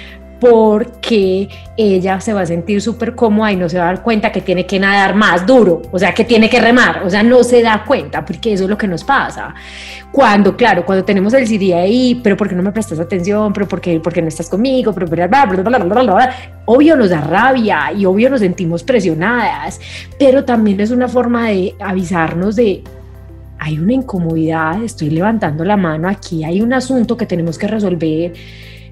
porque 0.43 1.47
ella 1.77 2.19
se 2.19 2.33
va 2.33 2.41
a 2.41 2.45
sentir 2.45 2.81
súper 2.81 3.15
cómoda 3.15 3.53
y 3.53 3.55
no 3.55 3.69
se 3.69 3.77
va 3.77 3.85
a 3.85 3.87
dar 3.87 4.03
cuenta 4.03 4.29
que 4.29 4.41
tiene 4.41 4.65
que 4.65 4.77
nadar 4.77 5.15
más 5.15 5.45
duro, 5.45 5.81
o 5.89 5.97
sea, 5.97 6.13
que 6.13 6.25
tiene 6.25 6.49
que 6.49 6.59
remar, 6.59 7.01
o 7.05 7.09
sea, 7.09 7.23
no 7.23 7.45
se 7.45 7.61
da 7.61 7.85
cuenta, 7.85 8.25
porque 8.25 8.51
eso 8.51 8.65
es 8.65 8.69
lo 8.69 8.77
que 8.77 8.85
nos 8.85 9.05
pasa. 9.05 9.55
Cuando, 10.11 10.57
claro, 10.57 10.85
cuando 10.85 11.05
tenemos 11.05 11.33
el 11.33 11.47
CD 11.47 11.73
ahí, 11.73 12.19
pero 12.21 12.35
¿por 12.35 12.49
qué 12.49 12.55
no 12.55 12.61
me 12.61 12.73
prestas 12.73 12.99
atención? 12.99 13.53
¿Pero 13.53 13.69
por 13.69 13.79
qué, 13.79 14.01
porque 14.01 14.21
no 14.21 14.27
estás 14.27 14.49
conmigo? 14.49 14.91
Pero, 14.93 15.07
bla, 15.07 15.27
bla, 15.27 15.45
bla, 15.45 16.35
obvio 16.65 16.97
nos 16.97 17.09
da 17.09 17.21
rabia 17.21 17.93
y 17.95 18.05
obvio 18.05 18.29
nos 18.29 18.41
sentimos 18.41 18.83
presionadas, 18.83 19.79
pero 20.19 20.43
también 20.43 20.81
es 20.81 20.91
una 20.91 21.07
forma 21.07 21.47
de 21.47 21.73
avisarnos 21.79 22.57
de, 22.57 22.83
hay 23.63 23.79
una 23.79 23.93
incomodidad, 23.93 24.84
estoy 24.84 25.10
levantando 25.10 25.63
la 25.63 25.77
mano 25.77 26.10
aquí, 26.10 26.43
hay 26.43 26.62
un 26.62 26.74
asunto 26.74 27.15
que 27.15 27.25
tenemos 27.25 27.58
que 27.58 27.67
resolver 27.67 28.34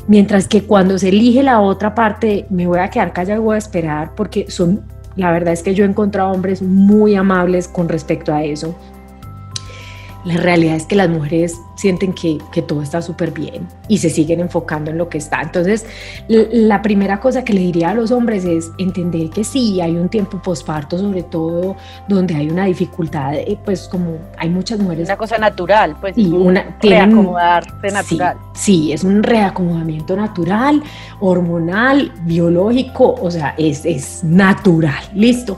Mientras 0.07 0.47
que 0.47 0.63
cuando 0.63 0.97
se 0.97 1.09
elige 1.09 1.43
la 1.43 1.61
otra 1.61 1.93
parte, 1.93 2.45
me 2.49 2.67
voy 2.67 2.79
a 2.79 2.89
quedar 2.89 3.13
callada 3.13 3.39
y 3.39 3.43
voy 3.43 3.55
a 3.55 3.59
esperar 3.59 4.13
porque 4.15 4.45
son, 4.49 4.81
la 5.15 5.31
verdad 5.31 5.53
es 5.53 5.63
que 5.63 5.73
yo 5.75 5.85
he 5.85 5.87
encontrado 5.87 6.31
hombres 6.31 6.61
muy 6.61 7.15
amables 7.15 7.67
con 7.67 7.87
respecto 7.87 8.33
a 8.33 8.43
eso 8.43 8.75
la 10.23 10.37
realidad 10.37 10.75
es 10.75 10.85
que 10.85 10.95
las 10.95 11.09
mujeres 11.09 11.59
sienten 11.75 12.13
que, 12.13 12.37
que 12.51 12.61
todo 12.61 12.81
está 12.81 13.01
súper 13.01 13.31
bien 13.31 13.67
y 13.87 13.97
se 13.97 14.09
siguen 14.09 14.39
enfocando 14.39 14.91
en 14.91 14.97
lo 14.97 15.09
que 15.09 15.17
está. 15.17 15.41
Entonces, 15.41 15.85
la 16.27 16.81
primera 16.81 17.19
cosa 17.19 17.43
que 17.43 17.53
le 17.53 17.61
diría 17.61 17.89
a 17.89 17.93
los 17.93 18.11
hombres 18.11 18.45
es 18.45 18.71
entender 18.77 19.29
que 19.29 19.43
sí, 19.43 19.81
hay 19.81 19.95
un 19.95 20.09
tiempo 20.09 20.41
posparto, 20.41 20.97
sobre 20.97 21.23
todo 21.23 21.75
donde 22.07 22.35
hay 22.35 22.49
una 22.49 22.65
dificultad, 22.65 23.33
eh, 23.33 23.57
pues 23.65 23.87
como 23.87 24.19
hay 24.37 24.49
muchas 24.49 24.79
mujeres. 24.79 25.07
Una 25.07 25.17
cosa 25.17 25.37
natural, 25.37 25.95
pues. 25.99 26.15
Sí, 26.15 26.27
una, 26.27 26.77
reacomodarse 26.81 27.91
natural. 27.91 28.37
Sí, 28.53 28.91
es 28.93 29.03
un 29.03 29.23
reacomodamiento 29.23 30.15
natural, 30.15 30.83
hormonal, 31.19 32.13
biológico, 32.23 33.15
o 33.21 33.31
sea, 33.31 33.55
es, 33.57 33.85
es 33.85 34.23
natural, 34.23 35.03
listo. 35.13 35.57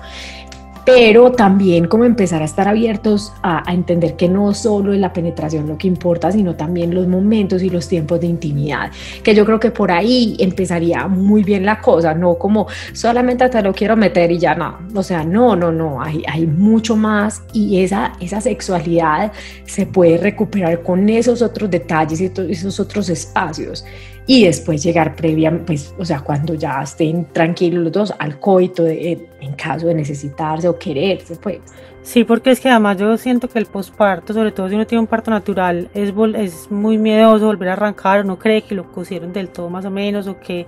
Pero 0.85 1.31
también 1.31 1.87
como 1.87 2.05
empezar 2.05 2.41
a 2.41 2.45
estar 2.45 2.67
abiertos 2.67 3.33
a, 3.41 3.69
a 3.69 3.73
entender 3.73 4.15
que 4.15 4.27
no 4.27 4.53
solo 4.53 4.93
es 4.93 4.99
la 4.99 5.13
penetración 5.13 5.67
lo 5.67 5.77
que 5.77 5.87
importa, 5.87 6.31
sino 6.31 6.55
también 6.55 6.93
los 6.93 7.07
momentos 7.07 7.63
y 7.63 7.69
los 7.69 7.87
tiempos 7.87 8.19
de 8.19 8.27
intimidad, 8.27 8.91
que 9.23 9.33
yo 9.33 9.45
creo 9.45 9.59
que 9.59 9.71
por 9.71 9.91
ahí 9.91 10.35
empezaría 10.39 11.07
muy 11.07 11.43
bien 11.43 11.65
la 11.65 11.79
cosa, 11.79 12.13
no 12.13 12.35
como 12.35 12.67
solamente 12.93 13.47
te 13.49 13.61
lo 13.61 13.73
quiero 13.73 13.95
meter 13.95 14.31
y 14.31 14.39
ya 14.39 14.55
no, 14.55 14.79
o 14.93 15.03
sea, 15.03 15.23
no, 15.23 15.55
no, 15.55 15.71
no, 15.71 16.01
hay, 16.01 16.23
hay 16.27 16.45
mucho 16.45 16.95
más 16.95 17.43
y 17.53 17.81
esa, 17.81 18.13
esa 18.19 18.41
sexualidad 18.41 19.31
se 19.65 19.85
puede 19.85 20.17
recuperar 20.17 20.81
con 20.81 21.09
esos 21.09 21.41
otros 21.41 21.69
detalles 21.69 22.21
y 22.21 22.31
esos 22.49 22.79
otros 22.79 23.09
espacios 23.09 23.85
y 24.25 24.46
después 24.46 24.82
llegar 24.82 25.15
previa, 25.15 25.51
pues, 25.65 25.94
o 25.98 26.06
sea, 26.06 26.22
cuando 26.22 26.53
ya 26.53 26.82
estén 26.82 27.25
tranquilos 27.25 27.84
los 27.84 27.92
dos 27.92 28.13
al 28.20 28.39
coito 28.39 28.84
de, 28.84 29.27
en 29.42 29.53
caso 29.53 29.88
de 29.88 29.96
necesitarse 29.96 30.68
o 30.68 30.77
quererse, 30.77 31.36
pues. 31.36 31.60
Sí, 32.03 32.24
porque 32.25 32.51
es 32.51 32.60
que 32.60 32.70
además 32.70 32.98
yo 32.98 33.18
siento 33.18 33.48
que 33.48 33.60
el 33.60 33.65
posparto, 33.65 34.34
sobre 34.34 34.51
todo 34.51 34.68
si 34.68 34.75
uno 34.75 34.86
tiene 34.86 35.01
un 35.01 35.08
parto 35.08 35.32
natural, 35.32 35.89
es, 35.94 36.13
es 36.36 36.72
muy 36.72 36.98
miedoso 36.98 37.46
volver 37.46 37.70
a 37.70 37.74
arrancar, 37.74 38.25
uno 38.25 38.38
cree 38.38 38.62
que 38.62 38.75
lo 38.75 38.92
cosieron 38.92 39.32
del 39.32 39.50
todo 39.50 39.70
más 39.70 39.86
o 39.86 39.89
menos 39.89 40.27
o 40.27 40.39
que 40.39 40.68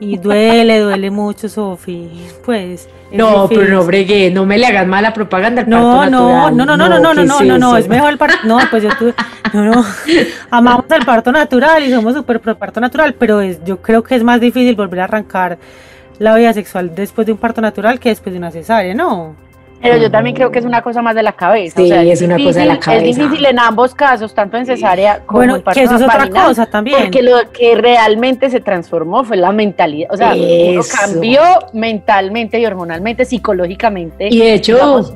y 0.00 0.16
duele, 0.18 0.80
duele 0.80 1.10
mucho, 1.10 1.48
Sofi. 1.48 2.10
Pues. 2.44 2.88
No, 3.10 3.48
pero 3.48 3.66
no 3.68 3.84
bregué, 3.84 4.30
no 4.30 4.44
me 4.44 4.58
le 4.58 4.66
hagas 4.66 4.86
mala 4.86 5.14
propaganda 5.14 5.62
al 5.62 5.68
no, 5.68 5.76
parto 5.76 6.10
no, 6.10 6.28
natural. 6.28 6.56
No, 6.56 6.66
no, 6.66 6.76
no, 6.76 6.88
no, 6.88 6.98
no, 7.00 7.14
no, 7.14 7.24
no, 7.24 7.40
no, 7.40 7.58
no, 7.58 7.76
es 7.76 7.88
mejor 7.88 8.10
el 8.10 8.18
parto. 8.18 8.36
No, 8.44 8.58
pues 8.70 8.82
yo 8.82 8.90
tuve. 8.98 9.14
No, 9.52 9.64
no. 9.64 9.84
Amamos 10.50 10.84
el 10.90 11.04
parto 11.06 11.32
natural 11.32 11.82
y 11.84 11.90
somos 11.90 12.14
súper 12.14 12.40
pro 12.40 12.56
parto 12.56 12.80
natural, 12.80 13.14
pero 13.14 13.40
es, 13.40 13.64
yo 13.64 13.80
creo 13.80 14.02
que 14.02 14.14
es 14.14 14.22
más 14.22 14.40
difícil 14.40 14.76
volver 14.76 15.00
a 15.00 15.04
arrancar 15.04 15.58
la 16.18 16.34
vida 16.36 16.52
sexual 16.52 16.94
después 16.94 17.26
de 17.26 17.32
un 17.32 17.38
parto 17.38 17.60
natural 17.60 17.98
que 17.98 18.10
después 18.10 18.32
de 18.32 18.38
una 18.38 18.50
cesárea, 18.50 18.94
¿no? 18.94 19.34
Pero 19.80 19.96
yo 19.96 20.10
también 20.10 20.34
creo 20.34 20.50
que 20.50 20.58
es 20.58 20.64
una 20.64 20.82
cosa 20.82 21.02
más 21.02 21.14
de 21.14 21.22
la 21.22 21.32
cabeza. 21.32 21.76
Sí, 21.76 21.84
o 21.84 21.86
sea, 21.86 22.02
es, 22.02 22.20
es 22.20 22.22
una 22.22 22.36
cosa 22.36 22.60
de 22.60 22.66
la 22.66 22.78
cabeza. 22.78 23.04
Es 23.04 23.16
difícil 23.16 23.46
en 23.46 23.58
ambos 23.58 23.94
casos, 23.94 24.34
tanto 24.34 24.56
en 24.56 24.66
cesárea 24.66 25.20
como 25.24 25.38
bueno, 25.38 25.56
en 25.56 25.62
parto 25.62 25.78
que 25.78 25.84
eso 25.84 25.96
es 25.96 26.02
otra 26.02 26.28
cosa 26.28 26.66
también. 26.66 26.98
Porque 27.02 27.22
lo 27.22 27.36
que 27.52 27.76
realmente 27.76 28.50
se 28.50 28.60
transformó 28.60 29.24
fue 29.24 29.36
la 29.36 29.52
mentalidad. 29.52 30.10
O 30.12 30.16
sea, 30.16 30.34
uno 30.34 30.80
cambió 31.00 31.42
mentalmente 31.72 32.58
y 32.58 32.66
hormonalmente, 32.66 33.24
psicológicamente. 33.24 34.28
Y 34.30 34.38
de 34.38 34.54
hecho, 34.54 34.74
digamos, 34.74 35.14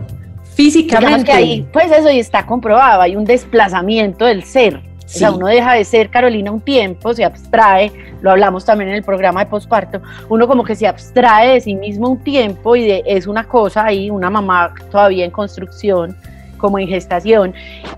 físicamente. 0.54 1.24
Que 1.24 1.32
ahí, 1.32 1.66
pues 1.72 1.90
eso 1.90 2.10
y 2.10 2.18
está 2.18 2.46
comprobado, 2.46 3.02
hay 3.02 3.16
un 3.16 3.24
desplazamiento 3.24 4.24
del 4.24 4.44
ser. 4.44 4.91
Sí. 5.06 5.16
O 5.16 5.18
sea, 5.18 5.30
uno 5.32 5.46
deja 5.46 5.74
de 5.74 5.84
ser 5.84 6.10
Carolina 6.10 6.50
un 6.50 6.60
tiempo, 6.60 7.12
se 7.14 7.24
abstrae, 7.24 7.92
lo 8.20 8.30
hablamos 8.30 8.64
también 8.64 8.90
en 8.90 8.96
el 8.96 9.02
programa 9.02 9.44
de 9.44 9.50
posparto, 9.50 10.00
uno 10.28 10.46
como 10.46 10.64
que 10.64 10.74
se 10.74 10.86
abstrae 10.86 11.54
de 11.54 11.60
sí 11.60 11.74
mismo 11.74 12.08
un 12.08 12.18
tiempo 12.18 12.76
y 12.76 12.86
de, 12.86 13.02
es 13.06 13.26
una 13.26 13.44
cosa 13.44 13.84
ahí, 13.84 14.10
una 14.10 14.30
mamá 14.30 14.72
todavía 14.90 15.24
en 15.24 15.30
construcción, 15.30 16.16
como 16.62 16.78
en 16.78 16.88
gestación, 16.88 17.52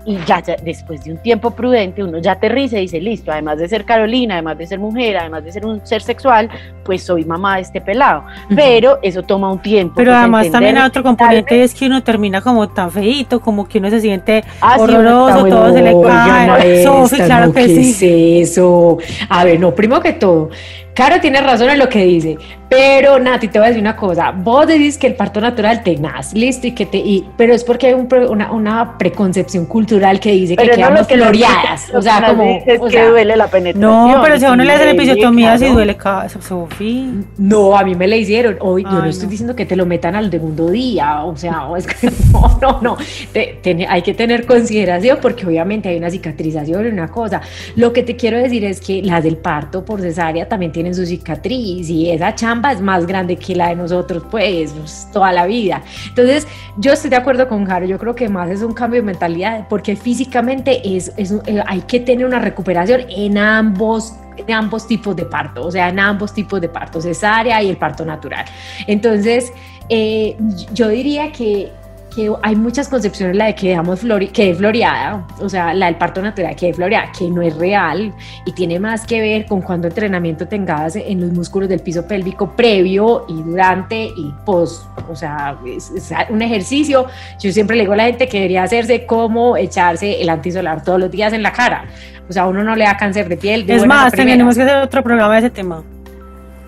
y 0.05 0.17
ya, 0.25 0.41
ya, 0.41 0.57
después 0.61 1.05
de 1.05 1.11
un 1.11 1.17
tiempo 1.19 1.51
prudente 1.51 2.03
uno 2.03 2.17
ya 2.17 2.33
aterriza 2.33 2.77
y 2.77 2.81
dice, 2.81 2.99
listo, 2.99 3.31
además 3.31 3.59
de 3.59 3.69
ser 3.69 3.85
Carolina, 3.85 4.33
además 4.33 4.57
de 4.57 4.67
ser 4.67 4.79
mujer, 4.79 5.15
además 5.17 5.45
de 5.45 5.51
ser 5.53 5.65
un 5.65 5.85
ser 5.85 6.01
sexual, 6.01 6.49
pues 6.83 7.03
soy 7.03 7.23
mamá 7.23 7.55
de 7.55 7.61
este 7.61 7.79
pelado. 7.79 8.21
Uh 8.21 8.51
-huh. 8.51 8.55
Pero 8.55 8.99
eso 9.01 9.23
toma 9.23 9.51
un 9.51 9.59
tiempo. 9.59 9.93
Pero 9.95 10.11
pues, 10.11 10.17
además 10.17 10.51
también 10.51 10.77
hay 10.77 10.87
otro 10.87 11.03
componente 11.03 11.63
es 11.63 11.73
que 11.73 11.85
uno 11.85 12.03
termina 12.03 12.41
como 12.41 12.67
tan 12.67 12.91
feito, 12.91 13.39
como 13.39 13.67
que 13.67 13.77
uno 13.77 13.89
se 13.89 14.01
siente 14.01 14.43
Ah, 14.59 14.77
horroroso, 14.79 15.45
todo 15.45 15.73
se 15.73 15.81
le 15.81 16.01
cae. 16.01 16.83
Sofi, 16.83 17.17
claro 17.17 17.47
no, 17.47 17.53
que 17.53 17.67
¿qué 17.67 17.83
sí. 17.83 18.39
es 18.41 18.49
eso? 18.51 18.97
A 19.29 19.45
ver, 19.45 19.59
no, 19.59 19.73
primero 19.73 20.01
que 20.01 20.13
todo, 20.13 20.49
Caro 20.95 21.19
tiene 21.19 21.41
razón 21.41 21.69
en 21.69 21.77
lo 21.77 21.89
que 21.89 22.05
dice, 22.05 22.37
pero 22.69 23.19
Nati, 23.19 23.49
te 23.49 23.59
voy 23.59 23.65
a 23.65 23.67
decir 23.69 23.81
una 23.81 23.97
cosa. 23.97 24.31
Vos 24.31 24.65
decís 24.65 24.97
que 24.97 25.07
el 25.07 25.15
parto 25.15 25.41
natural 25.41 25.83
te 25.83 25.97
nace, 25.97 26.37
listo, 26.37 26.67
y 26.67 26.71
que 26.71 26.85
te. 26.85 26.97
Y, 26.97 27.29
pero 27.35 27.53
es 27.53 27.65
porque 27.65 27.87
hay 27.87 27.93
un 27.93 28.07
una, 28.29 28.51
una 28.51 28.97
preconcepción 28.97 29.65
cultural 29.65 30.21
que 30.21 30.31
dice 30.31 30.55
Pero 30.55 30.71
que 30.73 30.81
no 30.81 30.87
quedamos 30.87 31.07
que 31.07 31.15
floreadas. 31.15 31.93
O 31.93 32.01
sea, 32.01 32.25
como. 32.25 32.63
es 32.65 32.79
o 32.79 32.85
que 32.85 32.91
sea, 32.91 33.09
duele 33.09 33.35
la 33.35 33.47
penetración. 33.47 33.81
No, 33.81 34.21
pero 34.23 34.39
si 34.39 34.45
a 34.45 34.53
uno 34.53 34.63
le 34.63 34.71
hacen 34.71 34.87
duele, 34.87 35.03
episiotomía, 35.03 35.53
sí 35.53 35.59
claro. 35.59 35.73
duele 35.73 35.97
cada 35.97 36.29
Sofi. 36.29 37.11
No, 37.37 37.77
a 37.77 37.83
mí 37.83 37.93
me 37.93 38.07
la 38.07 38.15
hicieron. 38.15 38.57
Hoy 38.61 38.83
yo 38.83 38.91
no 38.91 39.03
Ay, 39.03 39.09
estoy 39.09 39.27
diciendo 39.27 39.53
que 39.53 39.65
te 39.65 39.75
lo 39.75 39.85
metan 39.85 40.15
al 40.15 40.31
segundo 40.31 40.69
día. 40.69 41.23
O 41.25 41.35
sea, 41.35 41.67
es 41.77 41.87
que 41.87 42.09
no, 42.31 42.57
no, 42.61 42.81
no. 42.81 42.97
Te- 43.33 43.59
hay 43.89 44.01
que 44.01 44.13
tener 44.13 44.45
consideración 44.45 45.19
porque 45.21 45.45
obviamente 45.45 45.89
hay 45.89 45.97
una 45.97 46.09
cicatrización 46.09 46.85
y 46.85 46.89
una 46.89 47.09
cosa. 47.09 47.41
Lo 47.75 47.91
que 47.91 48.03
te 48.03 48.15
quiero 48.15 48.37
decir 48.37 48.63
es 48.63 48.79
que 48.79 49.01
las 49.01 49.23
del 49.23 49.35
parto 49.37 49.83
por 49.83 49.99
cesárea 49.99 50.47
también 50.47 50.71
tienen 50.71 50.84
su 50.93 51.05
cicatriz 51.05 51.89
y 51.89 52.09
esa 52.09 52.35
chamba 52.35 52.71
es 52.71 52.81
más 52.81 53.05
grande 53.05 53.37
que 53.37 53.55
la 53.55 53.69
de 53.69 53.75
nosotros, 53.75 54.23
pues, 54.29 54.73
toda 55.11 55.31
la 55.31 55.45
vida. 55.45 55.81
Entonces, 56.09 56.47
yo 56.77 56.93
estoy 56.93 57.09
de 57.09 57.15
acuerdo 57.15 57.47
con 57.47 57.65
Jaro. 57.65 57.85
Yo 57.85 57.97
creo 57.97 58.15
que 58.15 58.29
más 58.29 58.49
es 58.49 58.61
un 58.61 58.73
cambio 58.73 59.01
de 59.01 59.05
mentalidad 59.05 59.67
porque 59.69 59.95
físicamente 59.95 60.95
es, 60.95 61.11
es 61.17 61.33
eh, 61.45 61.63
hay 61.65 61.81
que 61.81 61.99
tener 61.99 62.25
una 62.25 62.39
recuperación 62.39 63.01
en 63.09 63.37
ambos 63.37 64.13
en 64.37 64.51
ambos 64.51 64.85
tipos 64.85 65.15
de 65.15 65.23
parto, 65.23 65.65
o 65.65 65.71
sea, 65.71 65.87
en 65.87 65.97
ambos 65.97 66.33
tipos 66.33 66.59
de 66.59 66.67
parto, 66.67 67.01
cesárea 67.01 67.63
y 67.63 67.69
el 67.69 67.77
parto 67.77 68.03
natural. 68.03 68.43
Entonces, 68.85 69.53
eh, 69.87 70.35
yo 70.73 70.89
diría 70.89 71.31
que, 71.31 71.71
que 72.15 72.31
hay 72.41 72.55
muchas 72.55 72.87
concepciones, 72.87 73.35
la 73.35 73.45
de 73.45 73.55
que 73.55 73.69
dejamos 73.69 74.01
que 74.31 74.51
es 74.51 74.57
floreada, 74.57 75.25
o 75.39 75.49
sea, 75.49 75.73
la 75.73 75.87
del 75.87 75.95
parto 75.95 76.21
natural 76.21 76.55
que 76.55 76.69
es 76.69 76.75
floreada, 76.75 77.11
que 77.17 77.29
no 77.29 77.41
es 77.41 77.55
real 77.57 78.13
y 78.45 78.51
tiene 78.53 78.79
más 78.79 79.05
que 79.05 79.19
ver 79.19 79.45
con 79.45 79.61
cuánto 79.61 79.87
entrenamiento 79.87 80.47
tengas 80.47 80.95
en 80.95 81.21
los 81.21 81.31
músculos 81.31 81.69
del 81.69 81.81
piso 81.81 82.07
pélvico 82.07 82.51
previo 82.55 83.25
y 83.27 83.41
durante 83.43 84.05
y 84.05 84.33
post, 84.45 84.85
o 85.09 85.15
sea, 85.15 85.57
es, 85.65 85.91
es 85.91 86.11
un 86.29 86.41
ejercicio. 86.41 87.07
Yo 87.39 87.51
siempre 87.51 87.75
le 87.75 87.83
digo 87.83 87.93
a 87.93 87.97
la 87.97 88.05
gente 88.05 88.27
que 88.27 88.37
debería 88.37 88.63
hacerse 88.63 89.05
como 89.05 89.57
echarse 89.57 90.21
el 90.21 90.29
antisolar 90.29 90.83
todos 90.83 90.99
los 90.99 91.11
días 91.11 91.33
en 91.33 91.43
la 91.43 91.51
cara. 91.51 91.85
O 92.29 92.33
sea, 92.33 92.47
uno 92.47 92.63
no 92.63 92.75
le 92.75 92.85
da 92.85 92.97
cáncer 92.97 93.29
de 93.29 93.37
piel. 93.37 93.65
de 93.65 93.75
Es 93.75 93.85
más, 93.85 94.11
primeras. 94.11 94.33
tenemos 94.33 94.55
que 94.55 94.63
hacer 94.63 94.77
otro 94.77 95.03
programa 95.03 95.33
de 95.33 95.39
ese 95.39 95.49
tema. 95.49 95.83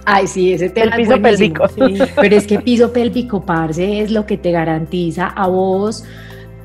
Ay, 0.10 0.26
sí, 0.26 0.54
ese 0.54 0.70
tema 0.70 0.96
El 0.96 1.02
piso 1.02 1.22
pélvico. 1.22 1.68
Sí. 1.68 1.98
Pero 2.16 2.36
es 2.38 2.48
que 2.48 2.60
piso 2.60 2.94
pélvico, 2.94 3.42
parce, 3.46 4.00
es 4.00 4.10
lo 4.10 4.26
que 4.26 4.38
te 4.38 4.52
garantiza 4.52 5.28
a 5.28 5.48
vos 5.48 6.06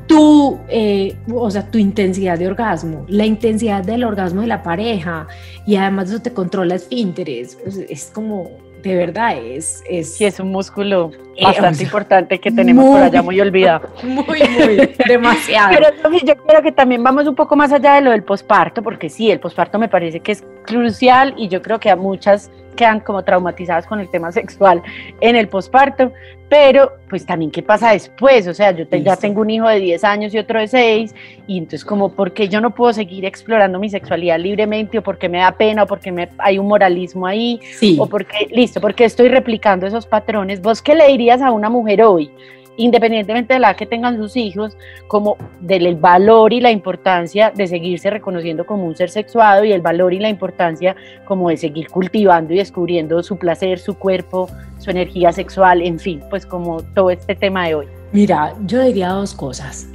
tu, 0.07 0.61
eh, 0.69 1.17
o 1.35 1.51
sea, 1.51 1.69
tu 1.69 1.79
intensidad 1.79 2.39
de 2.39 2.47
orgasmo, 2.47 3.05
la 3.09 3.27
intensidad 3.27 3.83
del 3.83 4.05
orgasmo 4.05 4.43
de 4.43 4.47
la 4.47 4.63
pareja 4.63 5.27
y 5.67 5.75
además 5.75 6.11
eso 6.11 6.23
te 6.23 6.33
controla 6.33 6.77
esfínteres. 6.77 7.59
Es, 7.67 7.79
es 7.79 8.11
como, 8.15 8.49
de 8.81 8.95
verdad, 8.95 9.37
es... 9.37 9.83
es 9.89 10.15
Sí, 10.15 10.25
es 10.25 10.39
un 10.39 10.53
músculo 10.53 11.11
bastante 11.41 11.71
o 11.71 11.75
sea, 11.75 11.85
importante 11.87 12.39
que 12.41 12.51
tenemos 12.51 12.85
por 12.85 12.95
muy- 12.99 13.03
allá 13.03 13.23
muy 13.23 13.41
olvidado. 13.41 13.89
muy, 14.03 14.25
muy, 14.25 14.95
demasiado. 15.09 15.71
Pero 15.75 15.89
yo 16.25 16.37
quiero 16.37 16.63
que 16.63 16.73
también 16.73 17.03
vamos 17.03 17.27
un 17.27 17.35
poco 17.35 17.57
más 17.57 17.73
allá 17.73 17.95
de 17.95 18.01
lo 18.03 18.11
del 18.11 18.23
posparto, 18.23 18.83
porque 18.83 19.09
sí, 19.09 19.31
el 19.31 19.41
posparto 19.41 19.79
me 19.79 19.89
parece 19.89 20.21
que 20.21 20.33
es 20.33 20.45
crucial 20.67 21.35
y 21.37 21.49
yo 21.49 21.63
creo 21.63 21.79
que 21.81 21.91
a 21.91 21.97
muchas 21.97 22.51
quedan 22.77 23.01
como 23.01 23.23
traumatizadas 23.23 23.87
con 23.87 24.01
el 24.01 24.09
tema 24.09 24.33
sexual 24.33 24.83
en 25.21 25.37
el 25.37 25.47
posparto, 25.49 26.11
pero 26.49 26.93
pues 27.11 27.27
también 27.27 27.51
qué 27.51 27.63
pasa 27.63 27.93
después, 27.93 28.47
o 28.49 28.55
sea, 28.55 28.71
yo 28.71 28.87
te- 28.87 29.03
ya 29.03 29.15
tengo 29.17 29.43
un 29.43 29.51
hijo 29.51 29.69
de 29.69 29.79
10 29.79 30.05
años 30.05 30.33
y 30.35 30.39
otro 30.39 30.59
de 30.59 30.69
6 30.69 31.15
y 31.47 31.59
entonces 31.59 31.85
como 31.85 32.13
porque 32.13 32.49
yo 32.49 32.63
no 32.63 32.71
puedo 32.71 32.95
seguir 32.95 33.27
explorando 33.27 33.79
mi 33.79 33.91
sexualidad 33.91 34.39
libremente 34.39 34.99
o 34.99 35.03
porque 35.03 35.29
me 35.29 35.39
da 35.39 35.53
pena 35.53 35.83
o 35.83 35.87
porque 35.87 36.11
me, 36.13 36.31
hay 36.39 36.59
un 36.59 36.67
moralismo 36.67 37.27
ahí 37.27 37.61
sí. 37.79 37.99
o 38.01 38.07
porque, 38.07 38.49
listo, 38.51 38.81
porque 38.81 39.05
estoy 39.05 39.29
replicando 39.29 39.87
esos 39.87 40.07
patrones. 40.07 40.63
¿Vos 40.63 40.81
qué 40.81 40.95
le 40.95 41.07
dirías 41.09 41.22
a 41.31 41.53
una 41.53 41.71
mujer 41.71 42.03
hoy, 42.03 42.31
independientemente 42.77 43.55
de 43.55 43.61
la 43.61 43.75
que 43.75 43.87
tengan 43.87 44.17
sus 44.17 44.37
hijos, 44.37 44.77
como 45.09 45.37
del 45.61 45.95
valor 45.97 46.53
y 46.53 46.61
la 46.61 46.71
importancia 46.71 47.53
de 47.55 47.67
seguirse 47.67 48.11
reconociendo 48.11 48.65
como 48.65 48.85
un 48.85 48.97
ser 48.97 49.11
sexuado 49.11 49.65
y 49.65 49.73
el 49.73 49.81
valor 49.81 50.15
y 50.15 50.19
la 50.19 50.29
importancia 50.29 50.97
como 51.25 51.51
de 51.51 51.57
seguir 51.57 51.89
cultivando 51.89 52.55
y 52.55 52.59
descubriendo 52.59 53.23
su 53.23 53.37
placer, 53.37 53.79
su 53.79 53.95
cuerpo, 53.95 54.49
su 54.79 54.91
energía 54.91 55.33
sexual, 55.33 55.83
en 55.83 55.99
fin, 55.99 56.23
pues 56.31 56.47
como 56.47 56.83
todo 56.83 57.11
este 57.11 57.35
tema 57.35 57.67
de 57.67 57.75
hoy? 57.75 57.87
Mira, 58.13 58.55
yo 58.67 58.83
diría 58.83 59.11
dos 59.11 59.35
cosas. 59.35 59.89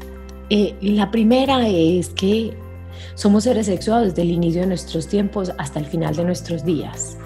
Eh, 0.49 0.73
la 0.81 1.11
primera 1.11 1.67
es 1.67 2.09
que 2.09 2.53
somos 3.15 3.43
seres 3.43 3.65
sexuados 3.65 4.09
desde 4.09 4.21
el 4.21 4.31
inicio 4.31 4.61
de 4.61 4.67
nuestros 4.67 5.07
tiempos 5.07 5.51
hasta 5.57 5.79
el 5.79 5.85
final 5.85 6.15
de 6.15 6.23
nuestros 6.23 6.63
días. 6.63 7.17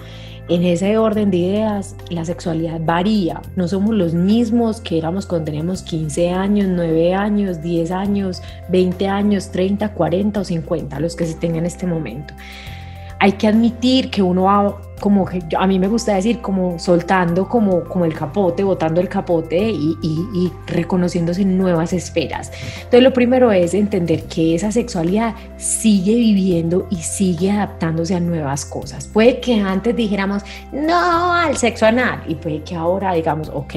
En 0.52 0.64
ese 0.64 0.98
orden 0.98 1.30
de 1.30 1.38
ideas, 1.38 1.96
la 2.10 2.26
sexualidad 2.26 2.78
varía. 2.84 3.40
No 3.56 3.66
somos 3.68 3.94
los 3.94 4.12
mismos 4.12 4.82
que 4.82 4.98
éramos 4.98 5.24
cuando 5.24 5.46
teníamos 5.46 5.82
15 5.82 6.28
años, 6.28 6.68
9 6.68 7.14
años, 7.14 7.62
10 7.62 7.90
años, 7.90 8.42
20 8.68 9.08
años, 9.08 9.50
30, 9.50 9.94
40 9.94 10.40
o 10.40 10.44
50, 10.44 11.00
los 11.00 11.16
que 11.16 11.24
se 11.24 11.36
tengan 11.36 11.60
en 11.60 11.64
este 11.64 11.86
momento. 11.86 12.34
Hay 13.18 13.32
que 13.32 13.48
admitir 13.48 14.10
que 14.10 14.20
uno 14.20 14.42
va 14.42 14.78
como 15.02 15.28
a 15.58 15.66
mí 15.66 15.80
me 15.80 15.88
gusta 15.88 16.14
decir, 16.14 16.40
como 16.40 16.78
soltando 16.78 17.48
como, 17.48 17.82
como 17.82 18.04
el 18.04 18.14
capote, 18.14 18.62
botando 18.62 19.00
el 19.00 19.08
capote 19.08 19.58
y, 19.58 19.98
y, 20.00 20.52
reconociéndose 20.68 21.42
en 21.42 21.58
nuevas 21.58 21.92
esferas. 21.92 22.52
Entonces 22.76 23.02
lo 23.02 23.12
primero 23.12 23.50
es 23.50 23.74
entender 23.74 24.22
que 24.24 24.54
esa 24.54 24.70
sexualidad 24.70 25.34
sigue 25.56 26.14
viviendo 26.14 26.86
y 26.88 26.98
sigue 26.98 27.50
adaptándose 27.50 28.14
a 28.14 28.20
nuevas 28.20 28.64
cosas. 28.64 29.08
Puede 29.08 29.40
que 29.40 29.60
antes 29.60 29.96
dijéramos 29.96 30.44
no 30.70 31.34
al 31.34 31.56
sexo 31.56 31.84
anal 31.84 32.22
y 32.28 32.36
puede 32.36 32.62
que 32.62 32.76
ahora 32.76 33.12
digamos 33.12 33.48
ok. 33.52 33.74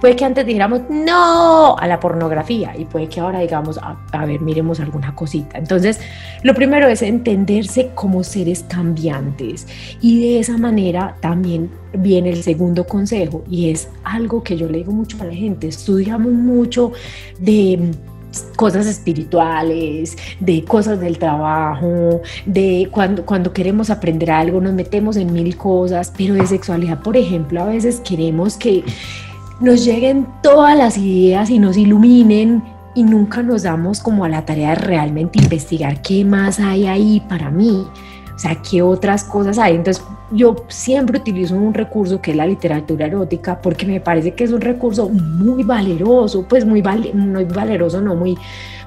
Puede 0.00 0.14
que 0.14 0.24
antes 0.24 0.46
dijéramos 0.46 0.82
no 0.88 1.76
a 1.76 1.86
la 1.88 1.98
pornografía 1.98 2.76
y 2.78 2.84
puede 2.84 3.08
que 3.08 3.18
ahora 3.18 3.40
digamos 3.40 3.78
a, 3.78 3.96
a 4.12 4.26
ver, 4.26 4.40
miremos 4.40 4.78
alguna 4.78 5.12
cosita. 5.16 5.58
Entonces 5.58 5.98
lo 6.44 6.54
primero 6.54 6.86
es 6.86 7.02
entenderse 7.02 7.90
como 7.96 8.22
seres 8.22 8.64
cambiantes 8.68 9.66
y 10.00 10.20
de 10.20 10.38
esa 10.38 10.51
manera 10.56 11.16
también 11.20 11.70
viene 11.92 12.30
el 12.30 12.42
segundo 12.42 12.86
consejo 12.86 13.44
y 13.50 13.70
es 13.70 13.88
algo 14.04 14.42
que 14.42 14.56
yo 14.56 14.68
le 14.68 14.78
digo 14.78 14.92
mucho 14.92 15.16
a 15.20 15.24
la 15.24 15.34
gente, 15.34 15.68
estudiamos 15.68 16.32
mucho 16.32 16.92
de 17.38 17.92
cosas 18.56 18.86
espirituales, 18.86 20.16
de 20.40 20.64
cosas 20.64 21.00
del 21.00 21.18
trabajo, 21.18 22.22
de 22.46 22.88
cuando, 22.90 23.24
cuando 23.24 23.52
queremos 23.52 23.90
aprender 23.90 24.30
algo 24.30 24.60
nos 24.60 24.72
metemos 24.72 25.16
en 25.16 25.32
mil 25.32 25.56
cosas, 25.56 26.12
pero 26.16 26.34
de 26.34 26.46
sexualidad, 26.46 27.02
por 27.02 27.16
ejemplo, 27.16 27.62
a 27.62 27.66
veces 27.66 28.00
queremos 28.00 28.56
que 28.56 28.84
nos 29.60 29.84
lleguen 29.84 30.26
todas 30.42 30.76
las 30.76 30.96
ideas 30.98 31.50
y 31.50 31.58
nos 31.58 31.76
iluminen 31.76 32.62
y 32.94 33.04
nunca 33.04 33.42
nos 33.42 33.62
damos 33.62 34.00
como 34.00 34.24
a 34.24 34.28
la 34.28 34.44
tarea 34.44 34.70
de 34.70 34.74
realmente 34.76 35.38
investigar 35.42 36.02
qué 36.02 36.24
más 36.24 36.60
hay 36.60 36.86
ahí 36.86 37.22
para 37.28 37.50
mí. 37.50 37.86
O 38.34 38.38
sea, 38.38 38.56
qué 38.56 38.82
otras 38.82 39.24
cosas 39.24 39.58
hay. 39.58 39.76
Entonces, 39.76 40.02
yo 40.30 40.64
siempre 40.68 41.18
utilizo 41.18 41.54
un 41.54 41.74
recurso 41.74 42.20
que 42.20 42.30
es 42.30 42.36
la 42.36 42.46
literatura 42.46 43.06
erótica 43.06 43.60
porque 43.60 43.86
me 43.86 44.00
parece 44.00 44.32
que 44.32 44.44
es 44.44 44.52
un 44.52 44.60
recurso 44.60 45.08
muy 45.08 45.62
valeroso, 45.62 46.46
pues 46.48 46.64
muy, 46.64 46.82
muy 47.14 47.44
valeroso, 47.44 48.00
no, 48.00 48.14
muy, 48.14 48.36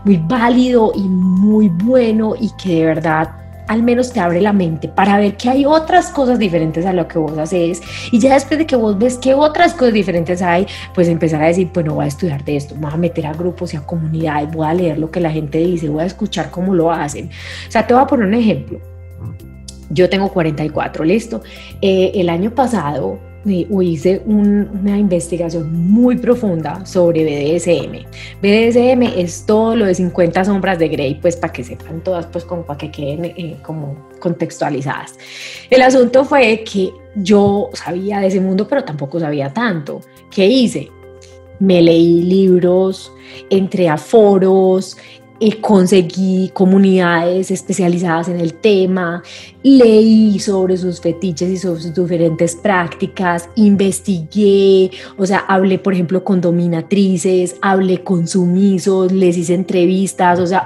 muy 0.04 0.18
válido 0.18 0.92
y 0.96 1.02
muy 1.02 1.70
bueno 1.70 2.34
y 2.40 2.52
que 2.62 2.76
de 2.76 2.86
verdad 2.86 3.30
al 3.68 3.82
menos 3.82 4.14
te 4.14 4.20
abre 4.20 4.42
la 4.42 4.54
mente 4.54 4.88
para 4.88 5.18
ver 5.18 5.38
que 5.38 5.50
hay 5.50 5.66
otras 5.66 6.10
cosas 6.10 6.38
diferentes 6.38 6.86
a 6.86 6.94
lo 6.94 7.08
que 7.08 7.18
vos 7.18 7.38
haces 7.38 7.82
y 8.12 8.20
ya 8.20 8.36
después 8.36 8.60
de 8.60 8.66
que 8.68 8.76
vos 8.76 8.98
ves 8.98 9.18
que 9.18 9.34
otras 9.34 9.74
cosas 9.74 9.94
diferentes 9.94 10.42
hay, 10.42 10.68
pues 10.94 11.08
empezar 11.08 11.42
a 11.42 11.48
decir, 11.48 11.70
bueno, 11.74 11.96
voy 11.96 12.06
a 12.06 12.08
estudiar 12.08 12.44
de 12.44 12.58
esto, 12.58 12.76
voy 12.76 12.92
a 12.94 12.98
meter 12.98 13.26
a 13.26 13.34
grupos 13.34 13.74
y 13.74 13.78
a 13.78 13.82
comunidades, 13.82 14.52
voy 14.52 14.68
a 14.68 14.74
leer 14.74 15.00
lo 15.00 15.10
que 15.10 15.20
la 15.20 15.32
gente 15.32 15.58
dice, 15.58 15.90
voy 15.90 16.04
a 16.04 16.06
escuchar 16.06 16.52
cómo 16.52 16.74
lo 16.76 16.92
hacen. 16.92 17.30
O 17.68 17.72
sea, 17.72 17.86
te 17.86 17.94
voy 17.94 18.04
a 18.04 18.08
poner 18.08 18.28
un 18.28 18.34
ejemplo. 18.36 18.95
Yo 19.90 20.10
tengo 20.10 20.30
44, 20.30 21.04
listo. 21.04 21.42
Eh, 21.82 22.12
el 22.16 22.30
año 22.30 22.54
pasado 22.54 23.20
eh, 23.48 23.68
hice 23.82 24.24
una 24.26 24.98
investigación 24.98 25.72
muy 25.72 26.18
profunda 26.18 26.84
sobre 26.86 27.24
BDSM. 27.24 28.06
BDSM 28.42 29.20
es 29.20 29.46
todo 29.46 29.76
lo 29.76 29.86
de 29.86 29.94
50 29.94 30.46
sombras 30.46 30.80
de 30.80 30.88
Grey, 30.88 31.16
pues 31.16 31.36
para 31.36 31.54
que 31.54 31.64
sepan 31.64 32.04
todas, 32.04 32.26
pues 32.26 32.44
como 32.44 32.64
para 32.64 32.80
que 32.80 32.90
queden 32.90 33.26
eh, 33.26 33.58
como 33.62 34.10
contextualizadas. 34.20 35.16
El 35.70 35.84
asunto 35.84 36.26
fue 36.26 36.64
que 36.64 36.92
yo 37.16 37.70
sabía 37.74 38.20
de 38.20 38.28
ese 38.28 38.42
mundo, 38.42 38.68
pero 38.68 38.84
tampoco 38.84 39.20
sabía 39.20 39.54
tanto. 39.54 40.02
¿Qué 40.32 40.48
hice? 40.48 40.90
Me 41.60 41.82
leí 41.82 42.24
libros, 42.24 43.14
entré 43.52 43.88
a 43.88 43.98
foros, 43.98 44.98
eh, 45.40 45.60
conseguí 45.60 46.50
comunidades 46.54 47.52
especializadas 47.52 48.30
en 48.30 48.40
el 48.40 48.54
tema, 48.54 49.22
leí 49.64 50.40
sobre 50.40 50.78
sus 50.78 51.02
fetiches 51.02 51.50
y 51.50 51.58
sobre 51.58 51.82
sus 51.82 51.94
diferentes 51.94 52.56
prácticas, 52.56 53.50
investigué, 53.56 54.92
o 55.18 55.26
sea, 55.26 55.40
hablé, 55.48 55.80
por 55.80 55.94
ejemplo, 55.94 56.24
con 56.24 56.40
dominatrices, 56.40 57.56
hablé 57.62 58.04
con 58.04 58.28
sumisos, 58.28 59.12
les 59.12 59.38
hice 59.38 59.56
entrevistas, 59.56 60.40
o 60.40 60.48
sea, 60.48 60.66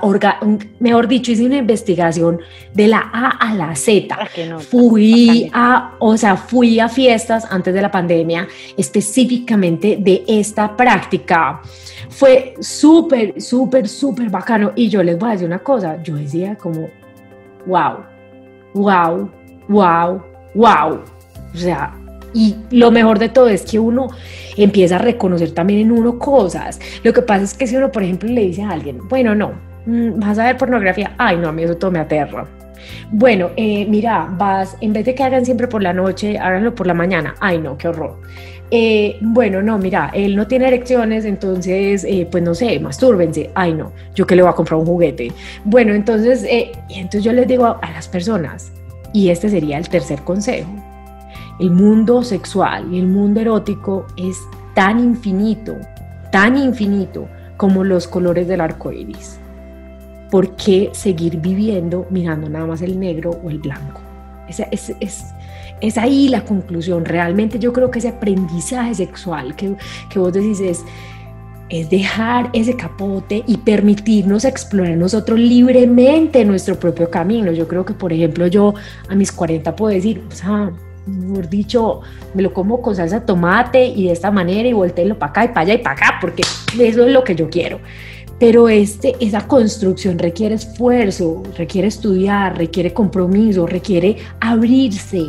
mejor 0.80 1.08
dicho, 1.08 1.32
hice 1.32 1.46
una 1.46 1.58
investigación 1.58 2.40
de 2.74 2.88
la 2.88 3.10
A 3.12 3.30
a 3.40 3.56
la 3.56 3.76
Z. 3.76 4.16
Ah, 4.20 4.60
fui 4.60 5.50
a, 5.54 5.96
o 6.00 6.18
sea, 6.18 6.36
fui 6.36 6.80
a 6.80 6.90
fiestas 6.90 7.46
antes 7.50 7.74
de 7.74 7.82
la 7.82 7.90
pandemia 7.90 8.48
específicamente 8.78 9.98
de 10.00 10.24
esta 10.28 10.76
práctica. 10.76 11.62
Fue 12.10 12.56
súper, 12.60 13.40
súper, 13.42 13.88
súper 13.88 14.30
Y 14.76 14.90
yo 14.90 15.04
les 15.04 15.18
voy 15.18 15.30
a 15.30 15.32
decir 15.34 15.48
una 15.48 15.60
cosa, 15.60 16.02
yo 16.04 16.16
decía 16.16 16.56
como, 16.56 16.90
wow, 17.66 17.98
wow, 18.74 19.30
wow, 19.68 20.22
wow. 20.56 21.00
O 21.54 21.58
sea, 21.58 21.94
y 22.34 22.56
lo 22.72 22.92
mejor 22.92 23.20
de 23.20 23.30
todo 23.30 23.50
es 23.50 23.64
que 23.64 23.80
uno 23.80 24.10
empieza 24.58 24.96
a 24.96 25.00
reconocer 25.00 25.52
también 25.52 25.82
en 25.82 25.92
uno 25.92 26.20
cosas. 26.20 26.80
Lo 27.04 27.14
que 27.14 27.22
pasa 27.22 27.44
es 27.44 27.54
que 27.54 27.68
si 27.68 27.76
uno, 27.76 27.92
por 27.92 28.04
ejemplo, 28.04 28.30
le 28.30 28.42
dice 28.42 28.64
a 28.64 28.72
alguien, 28.72 29.08
bueno, 29.08 29.34
no, 29.36 29.54
mm, 29.86 30.20
vas 30.20 30.38
a 30.40 30.46
ver 30.46 30.58
pornografía, 30.58 31.14
ay, 31.18 31.38
no, 31.38 31.50
a 31.50 31.52
mí 31.52 31.64
eso 31.64 31.76
todo 31.76 31.92
me 31.92 32.00
aterra. 32.00 32.46
Bueno, 33.12 33.50
eh, 33.56 33.86
mira, 33.88 34.30
vas, 34.38 34.78
en 34.82 34.94
vez 34.94 35.06
de 35.06 35.16
que 35.16 35.24
hagan 35.24 35.46
siempre 35.46 35.68
por 35.68 35.84
la 35.84 35.94
noche, 35.94 36.38
háganlo 36.38 36.74
por 36.76 36.88
la 36.88 36.94
mañana, 36.94 37.36
ay, 37.40 37.60
no, 37.60 37.78
qué 37.78 37.88
horror. 37.88 38.20
Eh, 38.72 39.18
bueno, 39.22 39.62
no, 39.64 39.80
mira, 39.80 40.12
él 40.14 40.36
no 40.36 40.46
tiene 40.48 40.68
erecciones, 40.68 41.26
entonces, 41.26 42.04
eh, 42.04 42.28
pues 42.30 42.44
no 42.44 42.54
sé, 42.54 42.80
mastúrbense. 42.80 43.50
Ay, 43.56 43.74
no, 43.74 43.92
yo 44.14 44.28
que 44.28 44.36
le 44.36 44.44
voy 44.44 44.52
a 44.52 44.56
comprar 44.56 44.80
un 44.80 44.86
juguete. 44.86 45.32
Bueno, 45.64 45.94
entonces, 45.94 46.44
eh, 46.44 46.72
entonces 46.90 47.24
yo 47.24 47.34
les 47.34 47.48
digo 47.48 47.66
a, 47.66 47.92
las 47.92 48.08
personas, 48.08 48.72
y 49.12 49.30
este 49.30 49.50
sería 49.50 49.78
el 49.78 49.90
tercer 49.90 50.22
consejo, 50.22 50.70
el 51.60 51.72
mundo 51.72 52.24
sexual 52.24 52.94
y 52.94 53.00
el 53.00 53.08
mundo 53.08 53.42
erótico 53.42 54.06
es 54.16 54.38
tan 54.76 55.00
infinito, 55.00 55.76
tan 56.32 56.56
infinito 56.56 57.28
como 57.58 57.84
los 57.84 58.08
colores 58.08 58.48
del 58.48 58.62
arco 58.62 58.92
iris. 58.92 59.40
¿Por 60.30 60.56
qué 60.56 60.92
seguir 60.94 61.38
viviendo 61.38 62.06
mirando 62.12 62.48
nada 62.48 62.68
más 62.68 62.84
el 62.84 63.00
negro 63.00 63.32
o 63.44 63.50
el 63.50 63.58
blanco? 63.58 64.00
Es, 64.48 64.60
es, 64.72 64.96
es, 65.00 65.26
es 65.82 65.98
ahí 65.98 66.28
la 66.30 66.46
conclusión. 66.46 67.06
Realmente 67.06 67.60
yo 67.60 67.74
creo 67.74 67.92
que 67.92 68.00
ese 68.00 68.10
aprendizaje 68.10 68.96
sexual 68.96 69.56
que, 69.56 69.76
que 70.10 70.20
vos 70.20 70.34
decís 70.34 70.60
es, 70.60 70.86
es 71.70 71.90
dejar 71.90 72.50
ese 72.54 72.76
capote 72.76 73.44
y 73.46 73.58
permitirnos 73.58 74.44
explorar 74.46 74.98
nosotros 74.98 75.40
libremente 75.40 76.44
nuestro 76.46 76.80
propio 76.80 77.10
camino. 77.10 77.52
Yo 77.52 77.68
creo 77.68 77.86
que, 77.86 77.94
por 77.94 78.12
ejemplo, 78.12 78.48
yo 78.48 78.74
a 79.08 79.16
mis 79.16 79.32
40 79.32 79.76
puedo 79.76 79.94
decir, 79.94 80.24
o 80.28 80.36
sea, 80.36 80.72
mejor 81.06 81.50
dicho, 81.50 82.02
me 82.34 82.42
lo 82.42 82.54
como 82.54 82.82
con 82.82 82.96
salsa 82.96 83.20
de 83.20 83.26
tomate 83.26 83.86
y 83.86 84.06
de 84.06 84.14
esta 84.14 84.32
manera 84.32 84.68
y 84.68 84.74
volteenlo 84.74 85.18
para 85.18 85.30
acá 85.32 85.46
y 85.46 85.48
para 85.50 85.62
allá 85.62 85.74
y 85.76 85.78
para 85.80 85.96
acá, 85.96 86.18
porque 86.22 86.42
eso 86.80 87.06
es 87.06 87.14
lo 87.14 87.24
que 87.24 87.36
yo 87.36 87.50
quiero. 87.50 87.80
Pero 88.40 88.70
este, 88.70 89.16
esa 89.20 89.48
construcción 89.48 90.18
requiere 90.18 90.56
esfuerzo, 90.56 91.44
requiere 91.58 91.90
estudiar, 91.90 92.58
requiere 92.58 92.94
compromiso, 92.94 93.68
requiere 93.68 94.16
abrirse 94.40 95.26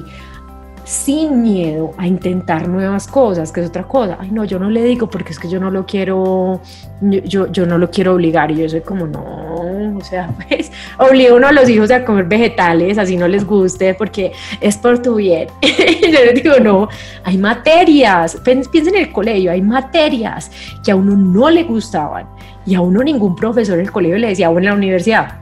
sin 0.90 1.40
miedo 1.40 1.92
a 1.98 2.08
intentar 2.08 2.66
nuevas 2.66 3.06
cosas, 3.06 3.52
que 3.52 3.60
es 3.60 3.68
otra 3.68 3.84
cosa. 3.84 4.18
Ay, 4.18 4.32
no, 4.32 4.44
yo 4.44 4.58
no 4.58 4.68
le 4.68 4.82
digo 4.82 5.08
porque 5.08 5.30
es 5.30 5.38
que 5.38 5.48
yo 5.48 5.60
no 5.60 5.70
lo 5.70 5.86
quiero, 5.86 6.60
yo, 7.00 7.46
yo 7.46 7.64
no 7.64 7.78
lo 7.78 7.92
quiero 7.92 8.14
obligar. 8.14 8.50
Y 8.50 8.56
yo 8.56 8.68
soy 8.68 8.80
como, 8.80 9.06
no, 9.06 9.96
o 9.96 10.00
sea, 10.02 10.34
pues 10.48 10.72
obligo 10.98 11.36
uno 11.36 11.46
a 11.46 11.52
los 11.52 11.68
hijos 11.68 11.92
a 11.92 12.04
comer 12.04 12.24
vegetales, 12.24 12.98
así 12.98 13.16
no 13.16 13.28
les 13.28 13.44
guste, 13.44 13.94
porque 13.94 14.32
es 14.60 14.76
por 14.78 15.00
tu 15.00 15.14
bien. 15.14 15.46
yo 15.62 16.24
les 16.24 16.42
digo, 16.42 16.56
no, 16.60 16.88
hay 17.22 17.38
materias, 17.38 18.36
piensen 18.42 18.88
en 18.88 18.96
el 18.96 19.12
colegio, 19.12 19.52
hay 19.52 19.62
materias 19.62 20.50
que 20.84 20.90
a 20.90 20.96
uno 20.96 21.14
no 21.14 21.50
le 21.50 21.62
gustaban 21.62 22.26
y 22.66 22.74
a 22.74 22.80
uno 22.80 23.04
ningún 23.04 23.36
profesor 23.36 23.78
en 23.78 23.86
el 23.86 23.92
colegio 23.92 24.18
le 24.18 24.28
decía, 24.28 24.50
o 24.50 24.58
en 24.58 24.64
la 24.64 24.74
universidad, 24.74 25.39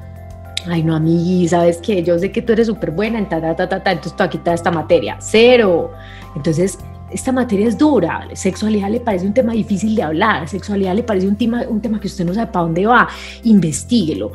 ay 0.69 0.83
no, 0.83 0.99
mí, 1.01 1.47
¿sabes 1.49 1.79
qué? 1.79 2.03
Yo 2.03 2.19
sé 2.19 2.31
que 2.31 2.43
tú 2.43 2.53
eres 2.53 2.67
súper 2.67 2.91
buena 2.91 3.19
en 3.19 3.29
ta, 3.29 3.41
ta, 3.41 3.55
ta, 3.57 3.69
ta, 3.69 3.83
ta, 3.83 3.93
entonces 3.93 4.17
tú 4.17 4.23
aquí 4.23 4.39
te 4.39 4.53
esta 4.53 4.71
materia, 4.71 5.17
cero. 5.21 5.93
Entonces, 6.37 6.79
esta 7.11 7.33
materia 7.33 7.67
es 7.67 7.79
dura, 7.79 8.29
sexualidad 8.35 8.91
le 8.91 9.01
parece 9.01 9.27
un 9.27 9.35
tema 9.35 9.53
difícil 9.53 9.97
de 9.97 10.03
hablar, 10.03 10.49
sexualidad 10.49 10.95
le 10.95 11.03
parece 11.03 11.27
un 11.27 11.37
tema, 11.37 11.63
un 11.69 11.81
tema 11.81 11.99
que 11.99 12.07
usted 12.07 12.25
no 12.25 12.35
sabe 12.35 12.53
para 12.53 12.65
dónde 12.65 12.87
va, 12.87 13.09
investiguelo, 13.45 14.33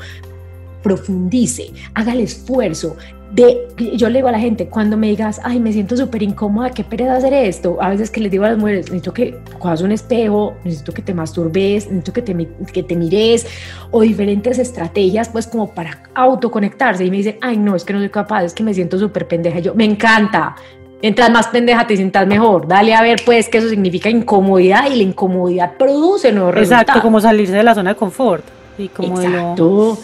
profundice, 0.81 1.71
haga 1.93 2.13
el 2.13 2.21
esfuerzo, 2.21 2.97
de, 3.33 3.67
yo 3.95 4.09
le 4.09 4.19
digo 4.19 4.27
a 4.27 4.31
la 4.31 4.39
gente, 4.39 4.67
cuando 4.67 4.95
me 4.95 5.07
digas, 5.07 5.41
ay, 5.43 5.59
me 5.59 5.73
siento 5.73 5.97
súper 5.97 6.21
incómoda, 6.21 6.69
qué 6.69 6.83
pereza 6.83 7.15
hacer 7.15 7.33
esto, 7.33 7.77
a 7.81 7.89
veces 7.89 8.11
que 8.11 8.21
les 8.21 8.31
digo 8.31 8.45
a 8.45 8.49
las 8.49 8.59
mujeres, 8.59 8.85
necesito 8.85 9.11
que 9.11 9.35
cojas 9.57 9.81
un 9.81 9.91
espejo, 9.91 10.53
necesito 10.63 10.93
que 10.93 11.01
te 11.01 11.15
masturbes, 11.15 11.87
necesito 11.87 12.13
que 12.13 12.21
te, 12.21 12.47
que 12.71 12.83
te 12.83 12.95
mires, 12.95 13.47
o 13.89 14.01
diferentes 14.01 14.59
estrategias, 14.59 15.29
pues 15.29 15.47
como 15.47 15.73
para 15.73 16.03
autoconectarse, 16.13 17.05
y 17.05 17.09
me 17.09 17.17
dicen, 17.17 17.37
ay, 17.41 17.57
no, 17.57 17.75
es 17.75 17.83
que 17.83 17.93
no 17.93 17.99
soy 17.99 18.09
capaz, 18.09 18.43
es 18.43 18.53
que 18.53 18.63
me 18.63 18.73
siento 18.73 18.99
súper 18.99 19.27
pendeja, 19.27 19.59
yo, 19.59 19.73
me 19.73 19.85
encanta, 19.85 20.55
Mientras 21.01 21.29
más 21.31 21.47
pendeja 21.47 21.85
te 21.85 21.97
sientas 21.97 22.25
mejor. 22.25 22.65
Dale 22.65 22.95
a 22.95 23.01
ver, 23.01 23.21
pues, 23.25 23.49
que 23.49 23.57
eso 23.57 23.67
significa 23.67 24.09
incomodidad 24.09 24.89
y 24.89 24.95
la 24.95 25.03
incomodidad 25.03 25.73
produce 25.77 26.31
nuevos 26.31 26.55
Exacto, 26.55 27.01
como 27.01 27.19
salirse 27.19 27.51
de 27.51 27.61
la 27.61 27.75
zona 27.75 27.89
de 27.89 27.95
confort. 27.97 28.45
Y 28.77 28.87
como 28.87 29.21
Exacto. 29.21 29.97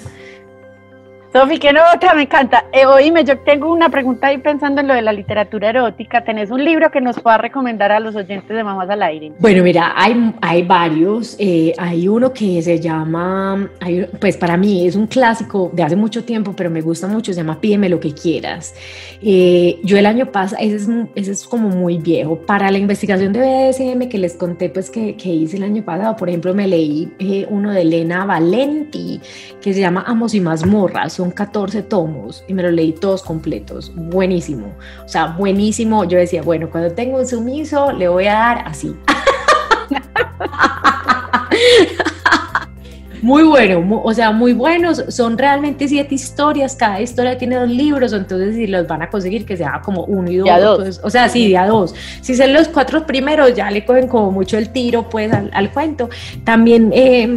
Sofi, 1.32 1.60
qué 1.60 1.72
nota, 1.72 2.15
me 2.15 2.24
encanta. 2.24 2.65
Eh, 2.74 2.88
oíme, 2.88 3.24
yo 3.24 3.38
tengo 3.38 3.72
una 3.72 3.89
pregunta 3.89 4.28
ahí 4.28 4.39
pensando 4.39 4.82
en 4.82 4.88
lo 4.88 4.96
de 4.96 5.04
la 5.04 5.13
literatura 5.13 5.70
erótica. 5.70 6.24
¿Tenés 6.24 6.50
un 6.50 6.65
libro 6.65 6.89
que 6.89 7.02
nos 7.02 7.20
pueda 7.20 7.38
recomendar 7.38 7.92
a 7.92 8.00
los 8.00 8.15
oyentes 8.15 8.50
de 8.50 8.63
Mamás 8.63 8.89
al 8.89 9.04
Aire? 9.04 9.34
Bueno, 9.38 9.63
mira, 9.63 9.94
hay, 9.96 10.34
hay 10.42 10.63
varios. 10.63 11.36
Eh, 11.38 11.72
hay 11.78 12.08
uno 12.08 12.34
que 12.34 12.60
se 12.63 12.80
llama, 12.80 13.70
pues 14.20 14.38
para 14.38 14.58
mí 14.58 14.88
es 14.88 14.96
un 14.96 15.06
clásico 15.06 15.70
de 15.72 15.84
hace 15.84 15.96
mucho 15.96 16.24
tiempo, 16.24 16.54
pero 16.56 16.72
me 16.72 16.82
gusta 16.82 17.08
mucho, 17.08 17.32
se 17.32 17.42
llama 17.42 17.62
Pídeme 17.62 17.89
lo 17.89 18.00
que 18.00 18.12
quieras. 18.12 18.74
Eh, 19.22 19.80
yo 19.84 20.00
el 20.00 20.08
año 20.08 20.32
pasado, 20.32 20.63
ese 20.63 20.78
es, 20.78 20.89
ese 21.13 21.32
es 21.32 21.44
como 21.44 21.70
muy 21.70 22.00
viejo. 22.00 22.39
Para 22.39 22.72
la 22.72 22.80
investigación 22.80 23.34
de 23.34 23.42
BDSM 23.42 24.10
que 24.10 24.18
les 24.18 24.34
conté, 24.34 24.70
pues 24.70 24.89
que, 24.89 25.15
que 25.15 25.30
hice 25.30 25.58
el 25.58 25.63
año 25.63 25.84
pasado, 25.84 26.15
por 26.15 26.28
ejemplo, 26.28 26.56
me 26.56 26.68
leí 26.68 27.13
eh, 27.20 27.46
uno 27.52 27.72
de 27.72 27.82
Elena 27.82 28.26
Valenti 28.26 29.22
que 29.62 29.76
se 29.76 29.80
llama 29.80 30.04
Amos 30.08 30.34
y 30.34 30.42
Mazmorras 30.42 31.19
son 31.20 31.32
14 31.32 31.84
tomos 31.84 32.46
y 32.48 32.54
me 32.54 32.64
los 32.64 32.72
leí 32.72 32.94
todos 32.94 33.24
completos. 33.24 33.92
Buenísimo. 33.94 34.68
O 35.04 35.10
sea, 35.10 35.26
buenísimo. 35.26 36.06
Yo 36.06 36.18
decía, 36.18 36.42
bueno, 36.42 36.70
cuando 36.70 36.94
tengo 36.94 37.18
un 37.18 37.28
sumiso, 37.28 37.92
le 37.92 38.08
voy 38.08 38.28
a 38.28 38.36
dar 38.36 38.64
así. 38.66 38.96
Muy 43.22 43.44
bueno, 43.44 44.02
o 44.02 44.14
sea, 44.14 44.32
muy 44.32 44.54
buenos. 44.54 45.04
Son 45.10 45.38
realmente 45.38 45.90
siete 45.90 46.16
historias. 46.16 46.78
Cada 46.78 47.02
historia 47.02 47.38
tiene 47.38 47.58
dos 47.58 47.68
libros, 47.68 48.14
entonces 48.14 48.56
si 48.56 48.66
los 48.66 48.88
van 48.88 49.02
a 49.02 49.10
conseguir, 49.10 49.46
que 49.46 49.58
sea 49.58 49.82
como 49.84 50.06
uno 50.06 50.32
y 50.32 50.38
dos. 50.38 50.50
Pues, 50.78 51.02
o 51.04 51.10
sea, 51.10 51.28
sí, 51.28 51.50
de 51.50 51.58
a 51.58 51.68
dos. 51.68 51.94
Si 52.22 52.34
son 52.34 52.54
los 52.54 52.70
cuatro 52.70 53.06
primeros, 53.06 53.54
ya 53.54 53.70
le 53.72 53.84
cogen 53.84 54.08
como 54.08 54.32
mucho 54.32 54.58
el 54.58 54.70
tiro, 54.70 55.10
pues, 55.10 55.34
al, 55.34 55.72
cuento. 55.74 56.08
También. 56.46 56.92
Eh, 56.94 57.28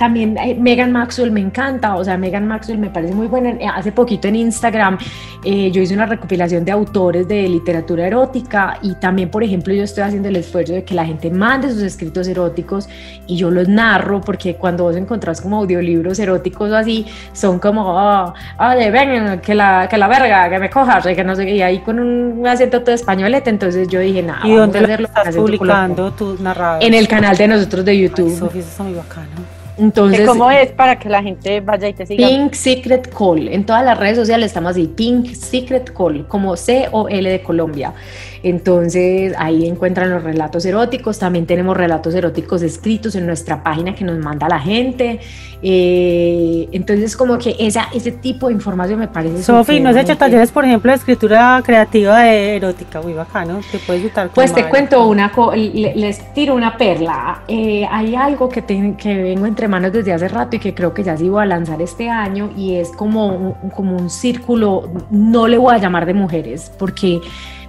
también 0.00 0.38
eh, 0.38 0.56
Megan 0.58 0.92
Maxwell 0.92 1.30
me 1.30 1.40
encanta, 1.40 1.94
o 1.94 2.02
sea, 2.02 2.16
Megan 2.16 2.48
Maxwell 2.48 2.78
me 2.78 2.88
parece 2.88 3.14
muy 3.14 3.26
buena. 3.26 3.50
Eh, 3.50 3.66
hace 3.66 3.92
poquito 3.92 4.28
en 4.28 4.36
Instagram 4.36 4.96
eh, 5.44 5.70
yo 5.70 5.82
hice 5.82 5.92
una 5.92 6.06
recopilación 6.06 6.64
de 6.64 6.72
autores 6.72 7.28
de 7.28 7.46
literatura 7.46 8.06
erótica 8.06 8.78
y 8.80 8.94
también, 8.94 9.28
por 9.28 9.44
ejemplo, 9.44 9.74
yo 9.74 9.82
estoy 9.82 10.04
haciendo 10.04 10.30
el 10.30 10.36
esfuerzo 10.36 10.72
de 10.72 10.84
que 10.84 10.94
la 10.94 11.04
gente 11.04 11.30
mande 11.30 11.70
sus 11.70 11.82
escritos 11.82 12.26
eróticos 12.28 12.88
y 13.26 13.36
yo 13.36 13.50
los 13.50 13.68
narro 13.68 14.22
porque 14.22 14.54
cuando 14.54 14.84
vos 14.84 14.96
encontrás 14.96 15.42
como 15.42 15.58
audiolibros 15.58 16.18
eróticos 16.18 16.70
o 16.70 16.76
así, 16.76 17.04
son 17.34 17.58
como, 17.58 17.82
oh, 17.84 18.32
oye, 18.58 18.90
ven, 18.90 19.40
que 19.40 19.54
la, 19.54 19.86
que 19.86 19.98
la 19.98 20.08
verga, 20.08 20.48
que 20.48 20.58
me 20.58 20.70
cojas, 20.70 21.04
que 21.04 21.22
no 21.22 21.36
sé 21.36 21.44
qué, 21.44 21.56
y 21.56 21.60
ahí 21.60 21.80
con 21.80 21.98
un 21.98 22.46
acento 22.46 22.80
todo 22.80 22.94
españolete, 22.94 23.50
entonces 23.50 23.86
yo 23.88 24.00
dije, 24.00 24.22
nada, 24.22 24.48
¿Y 24.48 24.54
dónde 24.54 24.80
lo 24.80 25.04
estás 25.04 25.36
publicando 25.36 26.10
tus 26.12 26.40
narrados? 26.40 26.82
En 26.82 26.94
el 26.94 27.06
canal 27.06 27.36
de 27.36 27.48
nosotros 27.48 27.84
de 27.84 27.98
YouTube. 27.98 28.34
Sofía, 28.34 28.62
eso 28.62 28.70
es 28.70 28.80
muy 28.80 28.94
bacano. 28.94 29.59
Entonces, 29.78 30.28
¿Cómo 30.28 30.50
es 30.50 30.72
para 30.72 30.98
que 30.98 31.08
la 31.08 31.22
gente 31.22 31.60
vaya 31.60 31.88
y 31.88 31.94
te 31.94 32.06
siga? 32.06 32.26
Pink 32.26 32.52
Secret 32.52 33.12
Call. 33.16 33.48
En 33.48 33.64
todas 33.64 33.84
las 33.84 33.98
redes 33.98 34.16
sociales 34.16 34.46
estamos 34.46 34.72
así, 34.72 34.86
Pink 34.86 35.34
Secret 35.34 35.92
Call, 35.92 36.26
como 36.28 36.56
C 36.56 36.88
o 36.92 37.08
L 37.08 37.30
de 37.30 37.42
Colombia. 37.42 37.94
Entonces 38.42 39.34
ahí 39.38 39.66
encuentran 39.66 40.10
los 40.10 40.22
relatos 40.22 40.64
eróticos, 40.64 41.18
también 41.18 41.46
tenemos 41.46 41.76
relatos 41.76 42.14
eróticos 42.14 42.62
escritos 42.62 43.14
en 43.14 43.26
nuestra 43.26 43.62
página 43.62 43.94
que 43.94 44.04
nos 44.04 44.18
manda 44.18 44.48
la 44.48 44.58
gente. 44.58 45.20
Eh, 45.62 46.68
entonces 46.72 47.16
como 47.16 47.36
que 47.36 47.54
esa, 47.58 47.88
ese 47.94 48.12
tipo 48.12 48.48
de 48.48 48.54
información 48.54 48.98
me 48.98 49.08
parece... 49.08 49.42
Sofi, 49.42 49.78
¿no 49.80 49.90
has 49.90 49.96
hecho 49.96 50.16
talleres, 50.16 50.50
por 50.50 50.64
ejemplo, 50.64 50.90
de 50.90 50.96
escritura 50.96 51.62
creativa 51.64 52.20
de 52.20 52.56
erótica? 52.56 53.02
Muy 53.02 53.12
bacano, 53.12 53.60
te 53.70 53.78
puedes 53.78 54.02
gustar. 54.02 54.30
Pues 54.30 54.54
te 54.54 54.68
cuento 54.68 55.06
una, 55.06 55.30
les 55.54 56.32
tiro 56.32 56.54
una 56.54 56.76
perla. 56.76 57.42
Eh, 57.46 57.86
hay 57.90 58.14
algo 58.14 58.48
que, 58.48 58.62
que 58.64 59.22
vengo 59.22 59.46
entre 59.46 59.68
manos 59.68 59.92
desde 59.92 60.12
hace 60.12 60.28
rato 60.28 60.56
y 60.56 60.58
que 60.58 60.74
creo 60.74 60.94
que 60.94 61.02
ya 61.02 61.16
se 61.16 61.26
iba 61.26 61.42
a 61.42 61.46
lanzar 61.46 61.82
este 61.82 62.08
año 62.08 62.50
y 62.56 62.76
es 62.76 62.90
como, 62.90 63.56
como 63.74 63.96
un 63.96 64.08
círculo, 64.08 64.88
no 65.10 65.46
le 65.46 65.58
voy 65.58 65.74
a 65.74 65.78
llamar 65.78 66.06
de 66.06 66.14
mujeres, 66.14 66.72
porque 66.78 67.20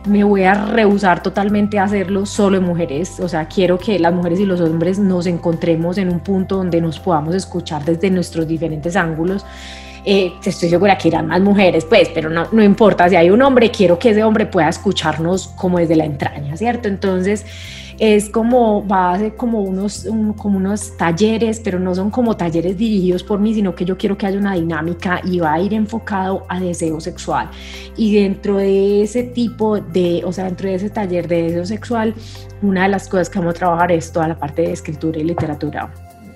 me 0.06 0.24
voy 0.24 0.44
a 0.44 0.54
rehusar 0.54 1.22
totalmente 1.22 1.78
a 1.80 1.84
hacerlo 1.84 2.26
solo 2.26 2.58
en 2.58 2.64
mujeres. 2.64 3.20
O 3.20 3.28
sea, 3.28 3.48
quiero 3.48 3.78
que 3.78 4.00
las 4.00 4.14
mujeres 4.14 4.40
y 4.40 4.46
los 4.46 4.60
hombres 4.62 5.00
nos 5.00 5.26
encontremos 5.28 5.98
en 5.98 6.10
un 6.10 6.20
punto 6.20 6.58
donde 6.58 6.82
nos 6.82 7.00
podamos 7.00 7.36
escuchar 7.36 7.86
desde 7.86 8.10
nuestros 8.10 8.48
diferentes 8.48 8.96
ángulos. 8.96 9.46
Eh, 10.04 10.34
estoy 10.44 10.70
segura 10.70 10.98
que 10.98 11.10
irán 11.10 11.28
más 11.28 11.42
mujeres, 11.42 11.86
pues, 11.86 12.10
pero 12.14 12.30
no, 12.30 12.48
no 12.52 12.64
importa, 12.64 13.08
si 13.08 13.16
hay 13.16 13.30
un 13.30 13.40
hombre, 13.44 13.70
quiero 13.70 14.00
que 14.00 14.10
ese 14.10 14.24
hombre 14.24 14.48
pueda 14.48 14.68
escucharnos 14.68 15.50
como 15.50 15.78
desde 15.78 15.96
la 15.96 16.06
entraña, 16.06 16.58
¿cierto? 16.58 16.88
Entonces, 16.88 17.46
es 18.00 18.30
como, 18.30 18.88
va 18.88 19.14
a 19.14 19.20
ser 19.20 19.36
como 19.36 19.62
unos, 19.62 20.08
como 20.38 20.58
unos 20.58 20.98
talleres, 20.98 21.60
pero 21.64 21.80
no 21.80 21.94
son 21.96 22.10
como 22.10 22.36
talleres 22.36 22.78
dirigidos 22.78 23.24
por 23.24 23.40
mí, 23.40 23.54
sino 23.54 23.76
que 23.76 23.86
yo 23.86 23.98
quiero 23.98 24.18
que 24.18 24.26
haya 24.26 24.38
una 24.38 24.56
dinámica 24.56 25.22
y 25.24 25.40
va 25.40 25.54
a 25.54 25.60
ir 25.60 25.74
enfocado 25.74 26.46
a 26.50 26.60
deseo 26.60 27.00
sexual. 27.00 27.50
Y 27.98 28.16
dentro 28.16 28.58
de 28.58 29.04
ese 29.04 29.24
tipo 29.24 29.80
de, 29.80 30.22
o 30.26 30.32
sea, 30.32 30.46
dentro 30.46 30.70
de 30.70 30.76
ese 30.76 30.90
taller 30.90 31.28
de 31.28 31.44
deseo 31.44 31.66
sexual, 31.66 32.14
una 32.62 32.84
de 32.84 32.90
las 32.90 33.08
cosas 33.08 33.30
que 33.30 33.40
vamos 33.40 33.56
a 33.56 33.58
trabajar 33.58 33.92
es 33.92 34.12
toda 34.12 34.28
la 34.28 34.38
parte 34.38 34.64
de 34.64 34.72
escritura 34.72 35.20
y 35.20 35.24
literatura 35.24 35.92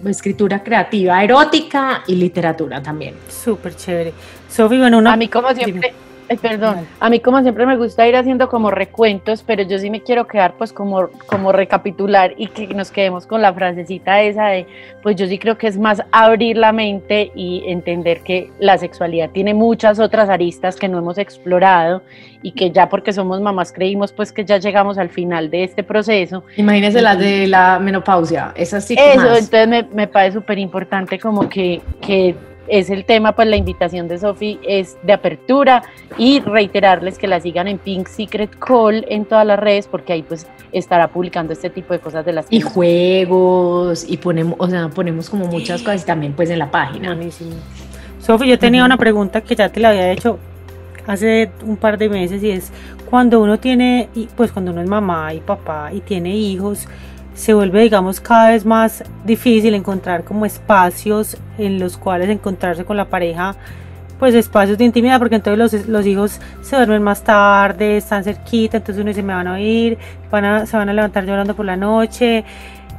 escritura 0.09 0.63
creativa, 0.63 1.23
erótica 1.23 2.03
y 2.07 2.15
literatura 2.15 2.81
también. 2.81 3.15
Súper 3.27 3.75
chévere. 3.75 4.13
Sofi, 4.49 4.77
bueno, 4.77 4.97
una... 4.97 5.13
A 5.13 5.17
mí 5.17 5.27
como 5.27 5.53
siempre, 5.53 5.93
perdón, 6.41 6.87
a 6.99 7.09
mí 7.09 7.19
como 7.19 7.41
siempre 7.41 7.65
me 7.65 7.77
gusta 7.77 8.07
ir 8.07 8.15
haciendo 8.15 8.49
como 8.49 8.71
recuentos, 8.71 9.43
pero 9.43 9.63
yo 9.63 9.77
sí 9.79 9.89
me 9.89 10.01
quiero 10.01 10.27
quedar 10.27 10.53
pues 10.57 10.73
como, 10.73 11.09
como 11.27 11.51
recapitular 11.51 12.33
y 12.37 12.47
que 12.47 12.67
nos 12.67 12.91
quedemos 12.91 13.27
con 13.27 13.41
la 13.41 13.53
frasecita 13.53 14.21
esa 14.21 14.47
de, 14.47 14.65
pues 15.03 15.15
yo 15.15 15.27
sí 15.27 15.37
creo 15.37 15.57
que 15.57 15.67
es 15.67 15.77
más 15.77 16.01
abrir 16.11 16.57
la 16.57 16.71
mente 16.71 17.31
y 17.35 17.63
entender 17.67 18.21
que 18.21 18.51
la 18.59 18.77
sexualidad 18.77 19.29
tiene 19.29 19.53
muchas 19.53 19.99
otras 19.99 20.29
aristas 20.29 20.75
que 20.75 20.87
no 20.87 20.97
hemos 20.97 21.17
explorado 21.17 22.01
y 22.41 22.51
que 22.51 22.71
ya 22.71 22.89
porque 22.89 23.13
somos 23.13 23.41
mamás 23.41 23.71
creímos 23.71 24.11
pues 24.11 24.31
que 24.31 24.45
ya 24.45 24.57
llegamos 24.57 24.97
al 24.97 25.09
final 25.09 25.49
de 25.49 25.63
este 25.63 25.83
proceso. 25.83 26.43
Imagínese 26.57 27.01
la 27.01 27.15
de 27.15 27.47
la 27.47 27.79
menopausia, 27.79 28.51
esa 28.55 28.81
sí. 28.81 28.95
Eso, 28.97 29.27
entonces 29.27 29.67
me, 29.67 29.83
me 29.83 30.07
parece 30.07 30.39
súper 30.39 30.59
importante 30.59 31.19
como 31.19 31.49
que, 31.49 31.81
que 32.01 32.35
es 32.67 32.89
el 32.89 33.05
tema, 33.05 33.33
pues 33.33 33.47
la 33.47 33.55
invitación 33.55 34.07
de 34.07 34.17
Sofi 34.17 34.59
es 34.67 34.97
de 35.03 35.13
apertura 35.13 35.83
y 36.17 36.39
reiterarles 36.39 37.17
que 37.17 37.27
la 37.27 37.39
sigan 37.39 37.67
en 37.67 37.77
Pink 37.77 38.07
Secret 38.07 38.57
Call 38.57 39.05
en 39.09 39.25
todas 39.25 39.45
las 39.45 39.59
redes 39.59 39.87
porque 39.87 40.13
ahí 40.13 40.23
pues 40.23 40.47
estará 40.71 41.07
publicando 41.07 41.53
este 41.53 41.69
tipo 41.69 41.93
de 41.93 41.99
cosas 41.99 42.25
de 42.25 42.33
las 42.33 42.47
y 42.49 42.61
juegos 42.61 44.05
y 44.07 44.17
ponemos, 44.17 44.55
o 44.59 44.67
sea, 44.67 44.89
ponemos 44.89 45.29
como 45.29 45.45
muchas 45.47 45.81
cosas 45.81 46.05
también 46.05 46.33
pues 46.33 46.49
en 46.49 46.59
la 46.59 46.71
página. 46.71 47.17
Sofi, 48.19 48.47
yo 48.47 48.57
tenía 48.57 48.83
una 48.83 48.97
pregunta 48.97 49.41
que 49.41 49.55
ya 49.55 49.69
te 49.69 49.79
la 49.79 49.89
había 49.89 50.11
hecho 50.11 50.39
hace 51.07 51.51
un 51.63 51.77
par 51.77 51.97
de 51.97 52.09
meses 52.09 52.43
y 52.43 52.49
es 52.49 52.71
cuando 53.09 53.39
uno 53.41 53.59
tiene, 53.59 54.09
pues 54.35 54.51
cuando 54.51 54.71
uno 54.71 54.81
es 54.81 54.89
mamá 54.89 55.33
y 55.33 55.39
papá 55.39 55.91
y 55.93 56.01
tiene 56.01 56.35
hijos, 56.35 56.87
se 57.35 57.53
vuelve, 57.53 57.81
digamos, 57.81 58.21
cada 58.21 58.49
vez 58.51 58.65
más 58.65 59.03
difícil 59.25 59.75
encontrar 59.75 60.23
como 60.23 60.45
espacios 60.45 61.37
en 61.57 61.79
los 61.79 61.97
cuales 61.97 62.29
encontrarse 62.29 62.85
con 62.85 62.95
la 62.95 63.05
pareja, 63.05 63.55
pues 64.17 64.33
espacios 64.33 64.77
de 64.77 64.85
intimidad, 64.85 65.19
porque 65.19 65.35
entonces 65.35 65.87
los, 65.87 66.05
hijos 66.05 66.39
se 66.61 66.77
duermen 66.77 67.03
más 67.03 67.23
tarde, 67.23 67.97
están 67.97 68.23
cerquita, 68.23 68.77
entonces 68.77 69.01
uno 69.01 69.09
dice, 69.09 69.21
me 69.21 69.33
van 69.33 69.47
a 69.47 69.53
oír, 69.53 69.97
van 70.31 70.45
a, 70.45 70.65
se 70.65 70.77
van 70.77 70.87
a 70.87 70.93
levantar 70.93 71.25
llorando 71.25 71.55
por 71.55 71.65
la 71.65 71.75
noche, 71.75 72.45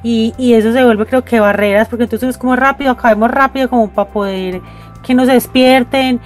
y, 0.03 0.35
eso 0.39 0.73
se 0.73 0.85
vuelve 0.85 1.07
creo 1.07 1.25
que 1.25 1.41
barreras, 1.41 1.89
porque 1.89 2.05
entonces 2.05 2.29
es 2.29 2.39
como 2.39 2.55
rápido, 2.55 2.91
acabemos 2.93 3.31
rápido 3.31 3.69
como 3.71 3.91
para 3.91 4.11
poder 4.11 4.61
que 5.03 5.15
nos 5.15 5.29
despierten, 5.29 6.21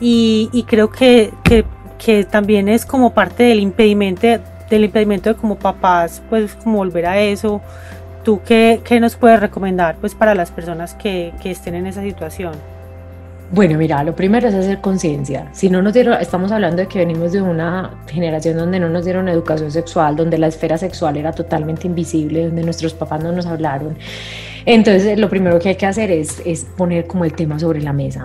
y, 0.00 0.64
creo 0.68 0.90
que, 0.90 1.32
que, 1.42 1.64
que 1.98 2.22
también 2.24 2.68
es 2.68 2.86
como 2.86 3.12
parte 3.12 3.42
del 3.42 3.58
impedimento 3.58 4.38
del 4.70 4.84
impedimento 4.84 5.30
de 5.30 5.36
como 5.36 5.56
papás, 5.56 6.22
pues 6.28 6.54
como 6.54 6.78
volver 6.78 7.06
a 7.06 7.20
eso. 7.20 7.60
¿Tú 8.24 8.40
qué, 8.44 8.80
qué 8.84 8.98
nos 8.98 9.16
puedes 9.16 9.38
recomendar 9.38 9.96
pues 10.00 10.14
para 10.14 10.34
las 10.34 10.50
personas 10.50 10.94
que, 10.94 11.32
que 11.40 11.50
estén 11.50 11.74
en 11.74 11.86
esa 11.86 12.02
situación? 12.02 12.54
Bueno, 13.52 13.78
mira, 13.78 14.02
lo 14.02 14.16
primero 14.16 14.48
es 14.48 14.54
hacer 14.54 14.80
conciencia. 14.80 15.48
Si 15.52 15.70
no 15.70 15.80
nos 15.80 15.92
dieron, 15.94 16.20
estamos 16.20 16.50
hablando 16.50 16.78
de 16.78 16.88
que 16.88 16.98
venimos 16.98 17.30
de 17.30 17.40
una 17.40 17.92
generación 18.08 18.56
donde 18.56 18.80
no 18.80 18.88
nos 18.88 19.04
dieron 19.04 19.28
educación 19.28 19.70
sexual, 19.70 20.16
donde 20.16 20.36
la 20.36 20.48
esfera 20.48 20.76
sexual 20.76 21.16
era 21.16 21.30
totalmente 21.30 21.86
invisible, 21.86 22.46
donde 22.46 22.64
nuestros 22.64 22.94
papás 22.94 23.22
no 23.22 23.30
nos 23.30 23.46
hablaron. 23.46 23.96
Entonces, 24.66 25.16
lo 25.16 25.30
primero 25.30 25.60
que 25.60 25.68
hay 25.68 25.76
que 25.76 25.86
hacer 25.86 26.10
es, 26.10 26.42
es 26.44 26.64
poner 26.64 27.06
como 27.06 27.24
el 27.24 27.32
tema 27.32 27.56
sobre 27.56 27.80
la 27.80 27.92
mesa. 27.92 28.24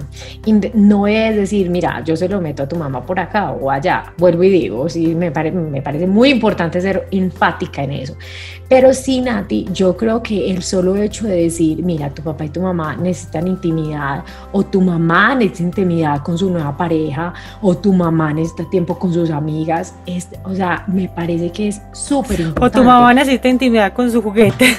no 0.73 1.05
es 1.05 1.35
decir, 1.35 1.69
mira, 1.69 2.03
yo 2.03 2.15
se 2.15 2.27
lo 2.27 2.41
meto 2.41 2.63
a 2.63 2.67
tu 2.67 2.75
mamá 2.75 3.05
por 3.05 3.19
acá 3.19 3.51
o 3.51 3.69
allá. 3.69 4.11
Vuelvo 4.17 4.43
y 4.43 4.49
digo, 4.49 4.89
sí, 4.89 5.13
me, 5.13 5.29
me 5.29 5.81
parece 5.83 6.07
muy 6.07 6.29
importante 6.29 6.81
ser 6.81 7.07
enfática 7.11 7.83
en 7.83 7.91
eso. 7.91 8.17
Pero 8.67 8.93
sí, 8.93 9.21
Nati, 9.21 9.67
yo 9.71 9.95
creo 9.95 10.23
que 10.23 10.49
el 10.49 10.63
solo 10.63 10.95
hecho 10.95 11.27
de 11.27 11.43
decir, 11.43 11.83
mira, 11.83 12.09
tu 12.09 12.23
papá 12.23 12.45
y 12.45 12.49
tu 12.49 12.61
mamá 12.61 12.95
necesitan 12.95 13.47
intimidad, 13.47 14.23
o 14.51 14.63
tu 14.63 14.81
mamá 14.81 15.35
necesita 15.35 15.63
intimidad 15.63 16.21
con 16.23 16.37
su 16.37 16.49
nueva 16.49 16.75
pareja, 16.75 17.33
o 17.61 17.75
tu 17.75 17.93
mamá 17.93 18.33
necesita 18.33 18.67
tiempo 18.69 18.97
con 18.97 19.13
sus 19.13 19.29
amigas, 19.29 19.93
es, 20.05 20.29
o 20.45 20.55
sea, 20.55 20.85
me 20.87 21.09
parece 21.09 21.51
que 21.51 21.67
es 21.67 21.81
súper 21.91 22.39
importante. 22.39 22.79
O 22.79 22.81
tu 22.81 22.87
mamá 22.87 23.13
necesita 23.13 23.49
intimidad 23.49 23.93
con 23.93 24.09
su 24.09 24.21
juguete. 24.21 24.77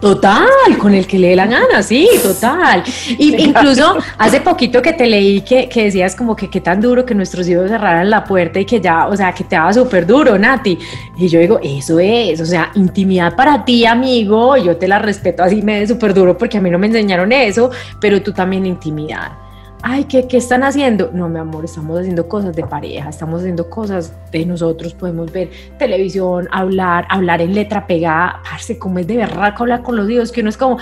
total 0.00 0.37
total, 0.38 0.78
con 0.78 0.94
el 0.94 1.06
que 1.06 1.18
le 1.18 1.28
dé 1.28 1.36
la 1.36 1.46
gana, 1.46 1.82
sí, 1.82 2.08
total. 2.22 2.82
Y 3.18 3.42
incluso 3.42 3.96
hace 4.18 4.40
poquito 4.40 4.82
que 4.82 4.92
te 4.92 5.06
leí 5.06 5.40
que, 5.40 5.68
que 5.68 5.84
decías 5.84 6.14
como 6.14 6.36
que 6.36 6.48
qué 6.48 6.60
tan 6.60 6.80
duro 6.80 7.04
que 7.04 7.14
nuestros 7.14 7.48
hijos 7.48 7.68
cerraran 7.68 8.08
la 8.10 8.24
puerta 8.24 8.60
y 8.60 8.64
que 8.64 8.80
ya, 8.80 9.06
o 9.06 9.16
sea, 9.16 9.32
que 9.32 9.44
te 9.44 9.56
daba 9.56 9.72
súper 9.72 10.06
duro, 10.06 10.38
Nati. 10.38 10.78
Y 11.16 11.28
yo 11.28 11.40
digo, 11.40 11.58
eso 11.62 11.98
es, 11.98 12.40
o 12.40 12.46
sea, 12.46 12.70
intimidad 12.74 13.34
para 13.34 13.64
ti, 13.64 13.86
amigo, 13.86 14.56
yo 14.56 14.76
te 14.76 14.88
la 14.88 14.98
respeto 14.98 15.42
así, 15.42 15.62
me 15.62 15.80
de 15.80 15.86
súper 15.86 16.14
duro 16.14 16.36
porque 16.36 16.58
a 16.58 16.60
mí 16.60 16.70
no 16.70 16.78
me 16.78 16.86
enseñaron 16.86 17.32
eso, 17.32 17.70
pero 18.00 18.22
tú 18.22 18.32
también 18.32 18.66
intimidad 18.66 19.47
ay, 19.82 20.04
¿qué, 20.04 20.26
¿qué, 20.26 20.36
están 20.36 20.62
haciendo? 20.62 21.10
No, 21.12 21.28
mi 21.28 21.38
amor, 21.38 21.64
estamos 21.64 21.98
haciendo 21.98 22.28
cosas 22.28 22.54
de 22.54 22.64
pareja, 22.64 23.08
estamos 23.08 23.40
haciendo 23.40 23.68
cosas 23.70 24.12
de 24.30 24.44
nosotros, 24.46 24.94
podemos 24.94 25.30
ver 25.32 25.50
televisión, 25.78 26.48
hablar, 26.50 27.06
hablar 27.08 27.40
en 27.40 27.54
letra 27.54 27.86
pegada, 27.86 28.42
parce, 28.48 28.78
como 28.78 28.98
es 28.98 29.06
de 29.06 29.16
verdad 29.16 29.54
hablar 29.56 29.82
con 29.82 29.96
los 29.96 30.08
hijos, 30.10 30.32
que 30.32 30.40
uno 30.40 30.50
es 30.50 30.56
como, 30.56 30.78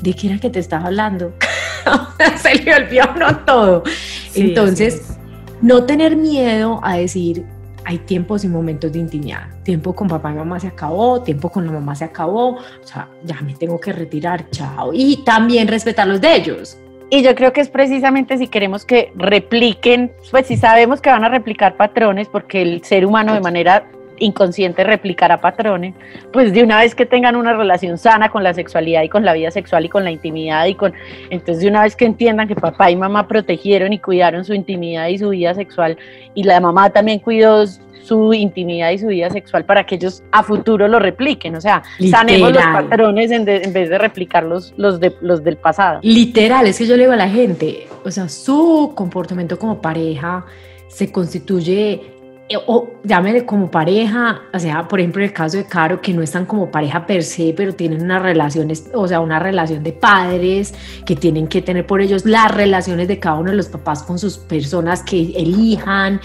¿de 0.00 0.14
qué 0.14 0.28
era 0.28 0.38
que 0.38 0.50
te 0.50 0.58
estaba 0.58 0.86
hablando? 0.86 1.32
Se 2.36 2.54
le 2.62 2.74
olvidó 2.74 3.14
no 3.18 3.38
todo. 3.38 3.82
Entonces, 4.34 5.16
no 5.60 5.84
tener 5.84 6.16
miedo 6.16 6.80
a 6.82 6.96
decir, 6.96 7.44
hay 7.86 7.98
tiempos 7.98 8.44
y 8.44 8.48
momentos 8.48 8.92
de 8.92 8.98
intimidad. 8.98 9.48
Tiempo 9.62 9.94
con 9.94 10.08
papá 10.08 10.32
y 10.32 10.34
mamá 10.34 10.58
se 10.58 10.68
acabó, 10.68 11.22
tiempo 11.22 11.50
con 11.50 11.66
la 11.66 11.72
mamá 11.72 11.94
se 11.94 12.04
acabó, 12.04 12.56
o 12.56 12.86
sea, 12.86 13.08
ya 13.24 13.40
me 13.42 13.54
tengo 13.54 13.78
que 13.78 13.92
retirar, 13.92 14.48
chao. 14.50 14.90
Y 14.92 15.22
también 15.24 15.68
respetar 15.68 16.06
los 16.06 16.20
de 16.20 16.36
ellos 16.36 16.78
y 17.14 17.22
yo 17.22 17.36
creo 17.36 17.52
que 17.52 17.60
es 17.60 17.68
precisamente 17.68 18.36
si 18.38 18.48
queremos 18.48 18.84
que 18.84 19.12
repliquen, 19.14 20.10
pues 20.32 20.48
si 20.48 20.56
sabemos 20.56 21.00
que 21.00 21.10
van 21.10 21.22
a 21.22 21.28
replicar 21.28 21.76
patrones, 21.76 22.26
porque 22.26 22.60
el 22.60 22.82
ser 22.82 23.06
humano 23.06 23.34
de 23.34 23.40
manera 23.40 23.84
inconsciente 24.18 24.82
replicará 24.82 25.40
patrones, 25.40 25.94
pues 26.32 26.52
de 26.52 26.64
una 26.64 26.80
vez 26.80 26.96
que 26.96 27.06
tengan 27.06 27.36
una 27.36 27.52
relación 27.52 27.98
sana 27.98 28.30
con 28.30 28.42
la 28.42 28.52
sexualidad 28.52 29.02
y 29.02 29.08
con 29.08 29.24
la 29.24 29.32
vida 29.32 29.52
sexual 29.52 29.84
y 29.84 29.88
con 29.88 30.02
la 30.02 30.10
intimidad 30.10 30.66
y 30.66 30.74
con, 30.74 30.92
entonces 31.30 31.62
de 31.62 31.68
una 31.68 31.82
vez 31.82 31.94
que 31.94 32.04
entiendan 32.04 32.48
que 32.48 32.56
papá 32.56 32.90
y 32.90 32.96
mamá 32.96 33.28
protegieron 33.28 33.92
y 33.92 34.00
cuidaron 34.00 34.44
su 34.44 34.52
intimidad 34.52 35.06
y 35.06 35.18
su 35.18 35.28
vida 35.28 35.54
sexual 35.54 35.96
y 36.34 36.42
la 36.42 36.58
mamá 36.58 36.90
también 36.90 37.20
cuidó 37.20 37.64
su 38.04 38.34
intimidad 38.34 38.90
y 38.90 38.98
su 38.98 39.08
vida 39.08 39.30
sexual 39.30 39.64
para 39.64 39.84
que 39.84 39.96
ellos 39.96 40.22
a 40.32 40.42
futuro 40.42 40.86
lo 40.88 40.98
repliquen. 40.98 41.56
O 41.56 41.60
sea, 41.60 41.82
sanemos 42.10 42.52
los 42.52 42.62
patrones 42.62 43.30
en, 43.30 43.44
vez 43.44 43.88
de 43.88 43.98
replicar 43.98 44.44
los, 44.44 44.74
los, 44.76 45.00
de, 45.00 45.14
los 45.20 45.42
del 45.42 45.56
pasado. 45.56 46.00
Literal, 46.02 46.66
es 46.66 46.78
que 46.78 46.86
yo 46.86 46.96
le 46.96 47.04
digo 47.04 47.12
a 47.12 47.16
la 47.16 47.28
gente, 47.28 47.88
o 48.04 48.10
sea, 48.10 48.28
su 48.28 48.92
comportamiento 48.94 49.58
como 49.58 49.80
pareja 49.80 50.44
se 50.88 51.10
constituye 51.10 52.13
o 52.66 52.90
llámele 53.04 53.46
como 53.46 53.70
pareja, 53.70 54.42
o 54.52 54.58
sea, 54.58 54.86
por 54.86 55.00
ejemplo, 55.00 55.22
en 55.22 55.28
el 55.28 55.34
caso 55.34 55.56
de 55.56 55.64
Caro, 55.64 56.00
que 56.02 56.12
no 56.12 56.22
están 56.22 56.44
como 56.44 56.70
pareja 56.70 57.06
per 57.06 57.22
se, 57.22 57.54
pero 57.56 57.74
tienen 57.74 58.02
unas 58.02 58.22
relaciones, 58.22 58.90
o 58.92 59.08
sea, 59.08 59.20
una 59.20 59.38
relación 59.38 59.82
de 59.82 59.92
padres 59.92 60.74
que 61.06 61.16
tienen 61.16 61.48
que 61.48 61.62
tener 61.62 61.86
por 61.86 62.02
ellos 62.02 62.26
las 62.26 62.54
relaciones 62.54 63.08
de 63.08 63.18
cada 63.18 63.36
uno 63.36 63.50
de 63.50 63.56
los 63.56 63.68
papás 63.68 64.02
con 64.02 64.18
sus 64.18 64.36
personas 64.36 65.02
que 65.02 65.32
elijan, 65.36 66.20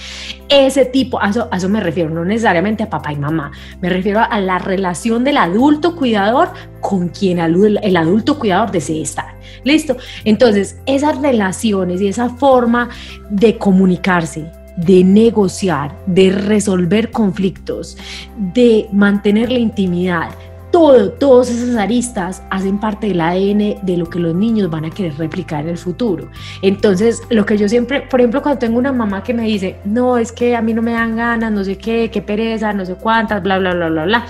ese 0.49 0.85
tipo, 0.85 1.21
a 1.21 1.29
eso, 1.29 1.47
a 1.51 1.57
eso 1.57 1.69
me 1.69 1.79
refiero, 1.79 2.09
no 2.09 2.25
necesariamente 2.25 2.83
a 2.83 2.89
papá 2.89 3.13
y 3.13 3.15
mamá, 3.15 3.51
me 3.81 3.89
refiero 3.89 4.19
a 4.19 4.39
la 4.41 4.59
relación 4.59 5.23
del 5.23 5.37
adulto 5.37 5.95
cuidador 5.95 6.49
con 6.81 7.09
quien 7.09 7.39
el 7.39 7.97
adulto 7.97 8.37
cuidador 8.37 8.71
desee 8.71 9.01
estar. 9.01 9.39
¿Listo? 9.63 9.97
Entonces, 10.23 10.79
esas 10.85 11.21
relaciones 11.21 12.01
y 12.01 12.07
esa 12.07 12.29
forma 12.29 12.89
de 13.29 13.57
comunicarse, 13.57 14.49
de 14.85 15.03
negociar, 15.03 15.95
de 16.05 16.31
resolver 16.31 17.11
conflictos, 17.11 17.97
de 18.37 18.87
mantener 18.91 19.51
la 19.51 19.59
intimidad. 19.59 20.29
Todo, 20.71 21.11
todas 21.13 21.49
esas 21.49 21.75
aristas 21.77 22.43
hacen 22.51 22.79
parte 22.79 23.07
del 23.07 23.21
ADN 23.21 23.83
de 23.83 23.97
lo 23.97 24.07
que 24.07 24.19
los 24.19 24.35
niños 24.35 24.69
van 24.69 24.85
a 24.85 24.91
querer 24.91 25.17
replicar 25.17 25.63
en 25.63 25.69
el 25.69 25.77
futuro. 25.79 26.29
Entonces, 26.61 27.23
lo 27.31 27.43
que 27.43 27.57
yo 27.57 27.67
siempre, 27.67 28.01
por 28.01 28.19
ejemplo, 28.19 28.43
cuando 28.43 28.59
tengo 28.59 28.77
una 28.77 28.93
mamá 28.93 29.23
que 29.23 29.33
me 29.33 29.43
dice, 29.43 29.77
no, 29.83 30.19
es 30.19 30.31
que 30.31 30.55
a 30.55 30.61
mí 30.61 30.75
no 30.75 30.83
me 30.83 30.91
dan 30.91 31.15
ganas, 31.15 31.51
no 31.51 31.63
sé 31.63 31.77
qué, 31.77 32.11
qué 32.11 32.21
pereza, 32.21 32.71
no 32.71 32.85
sé 32.85 32.93
cuántas, 32.93 33.41
bla, 33.41 33.57
bla, 33.57 33.73
bla, 33.73 33.89
bla, 33.89 34.05
bla 34.05 34.25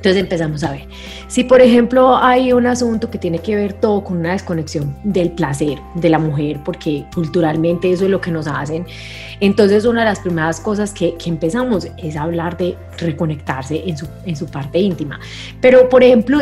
entonces 0.00 0.22
empezamos 0.22 0.64
a 0.64 0.72
ver, 0.72 0.86
si 1.28 1.44
por 1.44 1.60
ejemplo 1.60 2.16
hay 2.16 2.54
un 2.54 2.66
asunto 2.66 3.10
que 3.10 3.18
tiene 3.18 3.40
que 3.40 3.54
ver 3.54 3.74
todo 3.74 4.02
con 4.02 4.16
una 4.16 4.32
desconexión 4.32 4.96
del 5.04 5.32
placer 5.32 5.78
de 5.94 6.08
la 6.08 6.18
mujer, 6.18 6.60
porque 6.64 7.04
culturalmente 7.14 7.92
eso 7.92 8.04
es 8.04 8.10
lo 8.10 8.18
que 8.18 8.30
nos 8.30 8.46
hacen, 8.46 8.86
entonces 9.40 9.84
una 9.84 10.00
de 10.00 10.06
las 10.06 10.20
primeras 10.20 10.58
cosas 10.58 10.94
que, 10.94 11.16
que 11.16 11.28
empezamos 11.28 11.86
es 11.98 12.16
hablar 12.16 12.56
de 12.56 12.78
reconectarse 12.96 13.82
en 13.86 13.98
su, 13.98 14.08
en 14.24 14.36
su 14.36 14.46
parte 14.46 14.78
íntima. 14.78 15.20
Pero 15.60 15.86
por 15.90 16.02
ejemplo, 16.02 16.38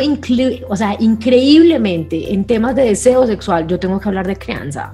o 0.69 0.75
sea, 0.77 0.95
increíblemente 0.97 2.33
en 2.33 2.45
temas 2.45 2.77
de 2.77 2.83
deseo 2.83 3.27
sexual 3.27 3.67
yo 3.67 3.77
tengo 3.77 3.99
que 3.99 4.07
hablar 4.07 4.25
de 4.25 4.37
crianza 4.37 4.93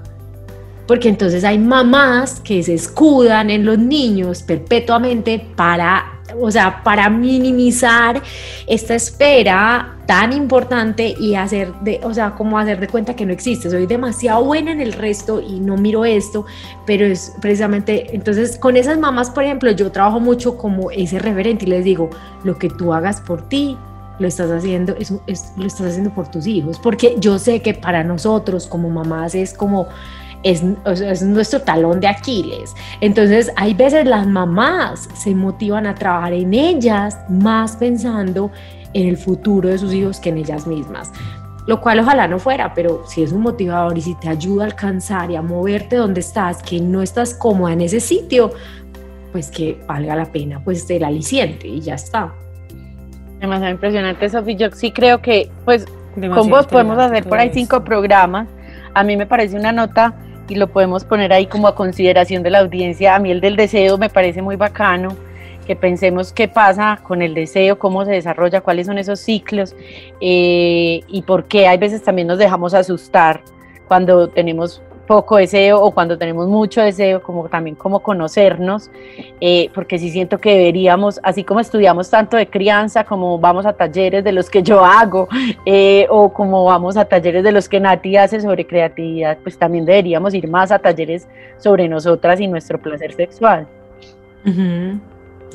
porque 0.88 1.10
entonces 1.10 1.44
hay 1.44 1.58
mamás 1.58 2.40
que 2.40 2.62
se 2.64 2.74
escudan 2.74 3.50
en 3.50 3.66
los 3.66 3.78
niños 3.78 4.44
perpetuamente 4.44 5.44
para 5.56 6.15
o 6.40 6.52
sea, 6.52 6.84
para 6.84 7.10
minimizar 7.10 8.22
esta 8.68 8.96
espera 8.96 9.96
tan 10.06 10.34
importante 10.34 11.16
y 11.20 11.36
hacer 11.36 11.74
de, 11.82 12.00
o 12.04 12.14
sea, 12.14 12.32
como 12.32 12.60
hacer 12.60 12.80
de 12.80 12.88
cuenta 12.88 13.16
que 13.16 13.26
no 13.26 13.34
existe. 13.34 13.70
Soy 13.70 13.86
demasiado 13.86 14.44
buena 14.44 14.72
en 14.72 14.82
el 14.82 14.94
resto 14.94 15.42
y 15.42 15.60
no 15.60 15.78
miro 15.78 16.06
esto, 16.06 16.46
pero 16.86 17.06
es 17.06 17.34
precisamente, 17.42 18.16
entonces 18.16 18.58
con 18.58 18.78
esas 18.78 18.98
mamás, 18.98 19.30
por 19.30 19.44
ejemplo, 19.44 19.72
yo 19.72 19.92
trabajo 19.92 20.20
mucho 20.20 20.58
como 20.58 20.92
ese 20.92 21.20
referente 21.20 21.66
y 21.66 21.70
les 21.70 21.84
digo, 21.84 22.10
lo 22.44 22.58
que 22.58 22.70
tú 22.70 22.94
hagas 22.94 23.22
por 23.22 23.48
ti, 23.48 23.78
lo 24.20 24.28
estás 24.28 24.50
haciendo, 24.50 24.96
es, 24.98 25.12
lo 25.58 25.66
estás 25.66 25.88
haciendo 25.88 26.12
por 26.12 26.30
tus 26.30 26.48
hijos, 26.48 26.80
porque 26.80 27.16
yo 27.20 27.38
sé 27.40 27.62
que 27.62 27.74
para 27.74 28.04
nosotros 28.04 28.68
como 28.68 28.90
mamás 28.90 29.36
es 29.36 29.54
como 29.54 29.88
es, 30.46 31.24
nuestro 31.24 31.62
talón 31.62 32.00
de 32.00 32.08
Aquiles. 32.08 32.76
Entonces, 33.02 33.52
hay 33.56 33.74
veces 33.74 34.06
las 34.06 34.28
mamás 34.28 35.10
se 35.16 35.34
motivan 35.34 35.88
a 35.88 35.96
trabajar 35.96 36.34
en 36.34 36.54
ellas 36.54 37.20
más 37.30 37.76
pensando 37.76 38.52
en 38.94 39.10
el 39.10 39.18
futuro 39.18 39.70
de 39.70 39.78
sus 39.80 39.92
hijos 39.94 40.20
que 40.20 40.30
en 40.30 40.38
ellas 40.38 40.68
mismas. 40.68 41.12
Lo 41.66 41.82
cual 41.82 42.00
ojalá 42.00 42.28
no 42.28 42.38
fuera, 42.38 42.76
pero 42.76 43.04
si 43.08 43.24
es 43.24 43.32
un 43.32 43.42
motivador 43.42 43.98
y 43.98 44.02
si 44.02 44.14
te 44.16 44.30
ayuda 44.30 44.66
a 44.66 44.68
alcanzar 44.68 45.32
y 45.32 45.36
a 45.36 45.42
moverte 45.42 45.96
donde 45.96 46.20
estás, 46.20 46.62
que 46.62 46.80
no 46.80 47.02
estás 47.02 47.34
cómoda 47.34 47.74
en 47.74 47.82
ese 47.82 48.00
sitio, 48.00 48.52
pues 49.32 49.50
que 49.50 49.82
valga 49.88 50.16
la 50.16 50.32
pena 50.32 50.62
pues 50.64 50.88
el 50.92 51.04
aliciente 51.04 51.68
y 51.68 51.82
ya 51.82 51.96
está. 51.96 52.32
Demasiado 53.40 53.72
impresionante, 53.72 54.30
Sofi. 54.30 54.56
Yo 54.56 54.70
sí 54.72 54.92
creo 54.92 55.24
que, 55.24 55.50
pues, 55.66 55.86
con 56.36 56.50
vos 56.52 56.68
podemos 56.68 57.00
hacer 57.00 57.24
por 57.24 57.40
ahí 57.40 57.50
cinco 57.52 57.84
programas. 57.84 58.48
A 58.94 59.04
mí 59.04 59.18
me 59.18 59.26
parece 59.26 59.58
una 59.58 59.72
nota 59.72 60.14
y 60.48 60.56
lo 60.56 60.68
podemos 60.68 61.04
poner 61.04 61.34
ahí 61.34 61.48
como 61.48 61.68
a 61.68 61.76
consideración 61.76 62.44
de 62.44 62.50
la 62.52 62.60
audiencia. 62.60 63.16
A 63.16 63.20
mí 63.20 63.32
el 63.32 63.42
del 63.42 63.56
deseo 63.56 63.98
me 63.98 64.10
parece 64.10 64.42
muy 64.42 64.56
bacano, 64.56 65.16
que 65.66 65.76
pensemos 65.76 66.32
qué 66.32 66.48
pasa 66.48 67.00
con 67.04 67.22
el 67.22 67.34
deseo, 67.34 67.80
cómo 67.80 68.06
se 68.06 68.12
desarrolla, 68.12 68.62
cuáles 68.62 68.88
son 68.88 68.98
esos 68.98 69.20
ciclos 69.20 69.76
eh, 70.22 71.02
y 71.08 71.22
por 71.24 71.46
qué 71.46 71.68
hay 71.68 71.78
veces 71.78 72.04
también 72.04 72.28
nos 72.28 72.38
dejamos 72.38 72.74
asustar 72.74 73.42
cuando 73.88 74.28
tenemos 74.30 74.82
poco 75.06 75.38
deseo 75.38 75.82
o 75.82 75.92
cuando 75.92 76.18
tenemos 76.18 76.48
mucho 76.48 76.82
deseo, 76.82 77.22
como 77.22 77.48
también 77.48 77.76
como 77.76 78.00
conocernos, 78.00 78.90
eh, 79.40 79.70
porque 79.74 80.00
sí 80.00 80.10
siento 80.10 80.40
que 80.40 80.58
deberíamos, 80.58 81.20
así 81.24 81.44
como 81.44 81.60
estudiamos 81.60 82.10
tanto 82.10 82.38
de 82.38 82.48
crianza, 82.48 83.04
como 83.04 83.40
vamos 83.40 83.66
a 83.66 83.74
talleres 83.74 84.24
de 84.24 84.32
los 84.32 84.50
que 84.50 84.64
yo 84.64 84.84
hago, 84.84 85.28
eh, 85.66 86.08
o 86.10 86.32
como 86.34 86.66
vamos 86.66 86.98
a 86.98 87.06
talleres 87.06 87.44
de 87.44 87.52
los 87.52 87.70
que 87.70 87.80
Nati 87.80 88.18
hace 88.18 88.42
sobre 88.42 88.66
creatividad, 88.66 89.38
pues 89.44 89.58
también 89.58 89.86
deberíamos 89.86 90.34
ir 90.34 90.48
más 90.48 90.72
a 90.72 90.80
talleres 90.80 91.28
sobre 91.58 91.88
nosotras 91.88 92.40
y 92.40 92.48
nuestro 92.48 92.80
placer 92.80 93.14
sexual. 93.14 93.68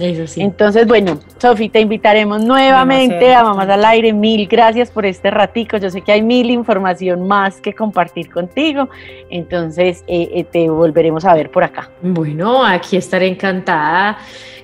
Entonces, 0.00 0.86
bueno, 0.86 1.18
Sofi, 1.38 1.68
te 1.68 1.80
invitaremos 1.80 2.42
nuevamente 2.42 3.34
a 3.34 3.44
Mamás 3.44 3.68
al 3.68 3.84
Aire. 3.84 4.12
Mil 4.12 4.46
gracias 4.46 4.90
por 4.90 5.04
este 5.04 5.30
ratico. 5.30 5.76
Yo 5.76 5.90
sé 5.90 6.00
que 6.00 6.12
hay 6.12 6.22
mil 6.22 6.50
información 6.50 7.26
más 7.28 7.60
que 7.60 7.74
compartir 7.74 8.30
contigo. 8.30 8.88
Entonces, 9.30 10.02
eh, 10.06 10.28
eh, 10.34 10.44
te 10.44 10.68
volveremos 10.68 11.24
a 11.24 11.34
ver 11.34 11.50
por 11.50 11.64
acá. 11.64 11.90
Bueno, 12.02 12.64
aquí 12.64 12.96
estaré 12.96 13.26
encantada. 13.26 14.18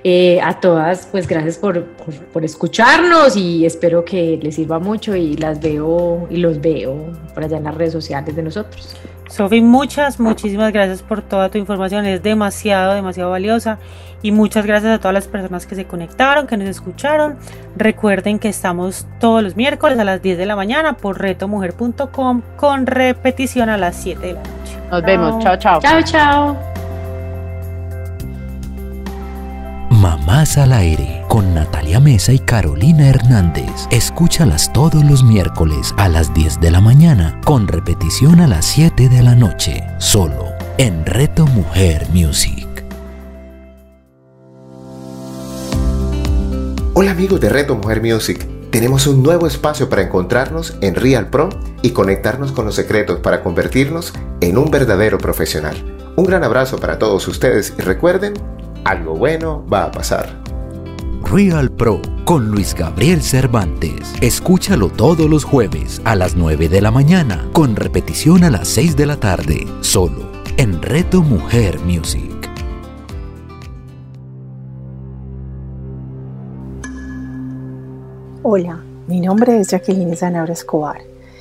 Eh, 0.08 0.40
a 0.40 0.60
todas, 0.60 1.08
pues 1.10 1.26
gracias 1.26 1.58
por, 1.58 1.84
por, 2.32 2.44
escucharnos 2.44 3.36
y 3.36 3.66
espero 3.66 4.04
que 4.04 4.38
les 4.40 4.54
sirva 4.54 4.78
mucho 4.78 5.16
y 5.16 5.36
las 5.36 5.60
veo 5.60 6.28
y 6.30 6.36
los 6.36 6.60
veo 6.60 7.10
por 7.36 7.44
allá 7.44 7.58
en 7.58 7.64
las 7.64 7.74
redes 7.74 7.92
sociales 7.92 8.34
de 8.34 8.42
nosotros. 8.42 8.96
Sofi, 9.28 9.60
muchas, 9.60 10.18
muchísimas 10.18 10.72
gracias 10.72 11.02
por 11.02 11.20
toda 11.20 11.50
tu 11.50 11.58
información. 11.58 12.06
Es 12.06 12.22
demasiado, 12.22 12.94
demasiado 12.94 13.30
valiosa 13.30 13.78
y 14.22 14.32
muchas 14.32 14.64
gracias 14.64 14.94
a 14.94 14.98
todas 14.98 15.12
las 15.12 15.28
personas 15.28 15.66
que 15.66 15.74
se 15.74 15.84
conectaron, 15.84 16.46
que 16.46 16.56
nos 16.56 16.66
escucharon. 16.66 17.36
Recuerden 17.76 18.38
que 18.38 18.48
estamos 18.48 19.06
todos 19.20 19.42
los 19.42 19.54
miércoles 19.54 19.98
a 19.98 20.04
las 20.04 20.22
10 20.22 20.38
de 20.38 20.46
la 20.46 20.56
mañana 20.56 20.94
por 20.94 21.20
retomujer.com 21.20 22.40
con 22.56 22.86
repetición 22.86 23.68
a 23.68 23.76
las 23.76 23.96
7 23.96 24.26
de 24.26 24.32
la 24.32 24.40
noche. 24.40 24.78
Nos 24.90 25.02
vemos. 25.02 25.44
Chao, 25.44 25.58
chao. 25.58 25.80
Chao, 25.82 26.02
chao. 26.02 26.75
Mamás 30.26 30.58
al 30.58 30.72
aire 30.72 31.22
con 31.28 31.54
Natalia 31.54 32.00
Mesa 32.00 32.32
y 32.32 32.40
Carolina 32.40 33.08
Hernández. 33.08 33.86
Escúchalas 33.92 34.72
todos 34.72 35.04
los 35.04 35.22
miércoles 35.22 35.94
a 35.98 36.08
las 36.08 36.34
10 36.34 36.58
de 36.60 36.72
la 36.72 36.80
mañana 36.80 37.40
con 37.44 37.68
repetición 37.68 38.40
a 38.40 38.48
las 38.48 38.64
7 38.66 39.08
de 39.08 39.22
la 39.22 39.36
noche, 39.36 39.84
solo 39.98 40.46
en 40.78 41.06
Reto 41.06 41.46
Mujer 41.46 42.08
Music. 42.12 42.66
Hola 46.94 47.12
amigos 47.12 47.40
de 47.40 47.48
Reto 47.48 47.76
Mujer 47.76 48.02
Music. 48.02 48.44
Tenemos 48.72 49.06
un 49.06 49.22
nuevo 49.22 49.46
espacio 49.46 49.88
para 49.88 50.02
encontrarnos 50.02 50.76
en 50.80 50.96
Real 50.96 51.30
Pro 51.30 51.50
y 51.82 51.90
conectarnos 51.90 52.50
con 52.50 52.64
los 52.64 52.74
secretos 52.74 53.20
para 53.20 53.44
convertirnos 53.44 54.12
en 54.40 54.58
un 54.58 54.72
verdadero 54.72 55.18
profesional. 55.18 55.76
Un 56.16 56.24
gran 56.24 56.42
abrazo 56.42 56.78
para 56.78 56.98
todos 56.98 57.28
ustedes 57.28 57.74
y 57.78 57.82
recuerden, 57.82 58.34
algo 58.86 59.16
bueno 59.16 59.66
va 59.66 59.84
a 59.84 59.90
pasar. 59.90 60.28
Real 61.24 61.70
Pro 61.72 62.00
con 62.24 62.50
Luis 62.52 62.72
Gabriel 62.72 63.20
Cervantes. 63.20 64.14
Escúchalo 64.20 64.90
todos 64.90 65.28
los 65.28 65.44
jueves 65.44 66.00
a 66.04 66.14
las 66.14 66.36
9 66.36 66.68
de 66.68 66.80
la 66.80 66.92
mañana, 66.92 67.48
con 67.52 67.74
repetición 67.74 68.44
a 68.44 68.50
las 68.50 68.68
6 68.68 68.96
de 68.96 69.06
la 69.06 69.16
tarde, 69.16 69.66
solo 69.80 70.30
en 70.56 70.80
Reto 70.80 71.22
Mujer 71.22 71.80
Music. 71.80 72.32
Hola, 78.44 78.80
mi 79.08 79.20
nombre 79.20 79.58
es 79.58 79.68
Jacqueline 79.68 80.16
Zanabra 80.16 80.52
Escobar. 80.52 81.15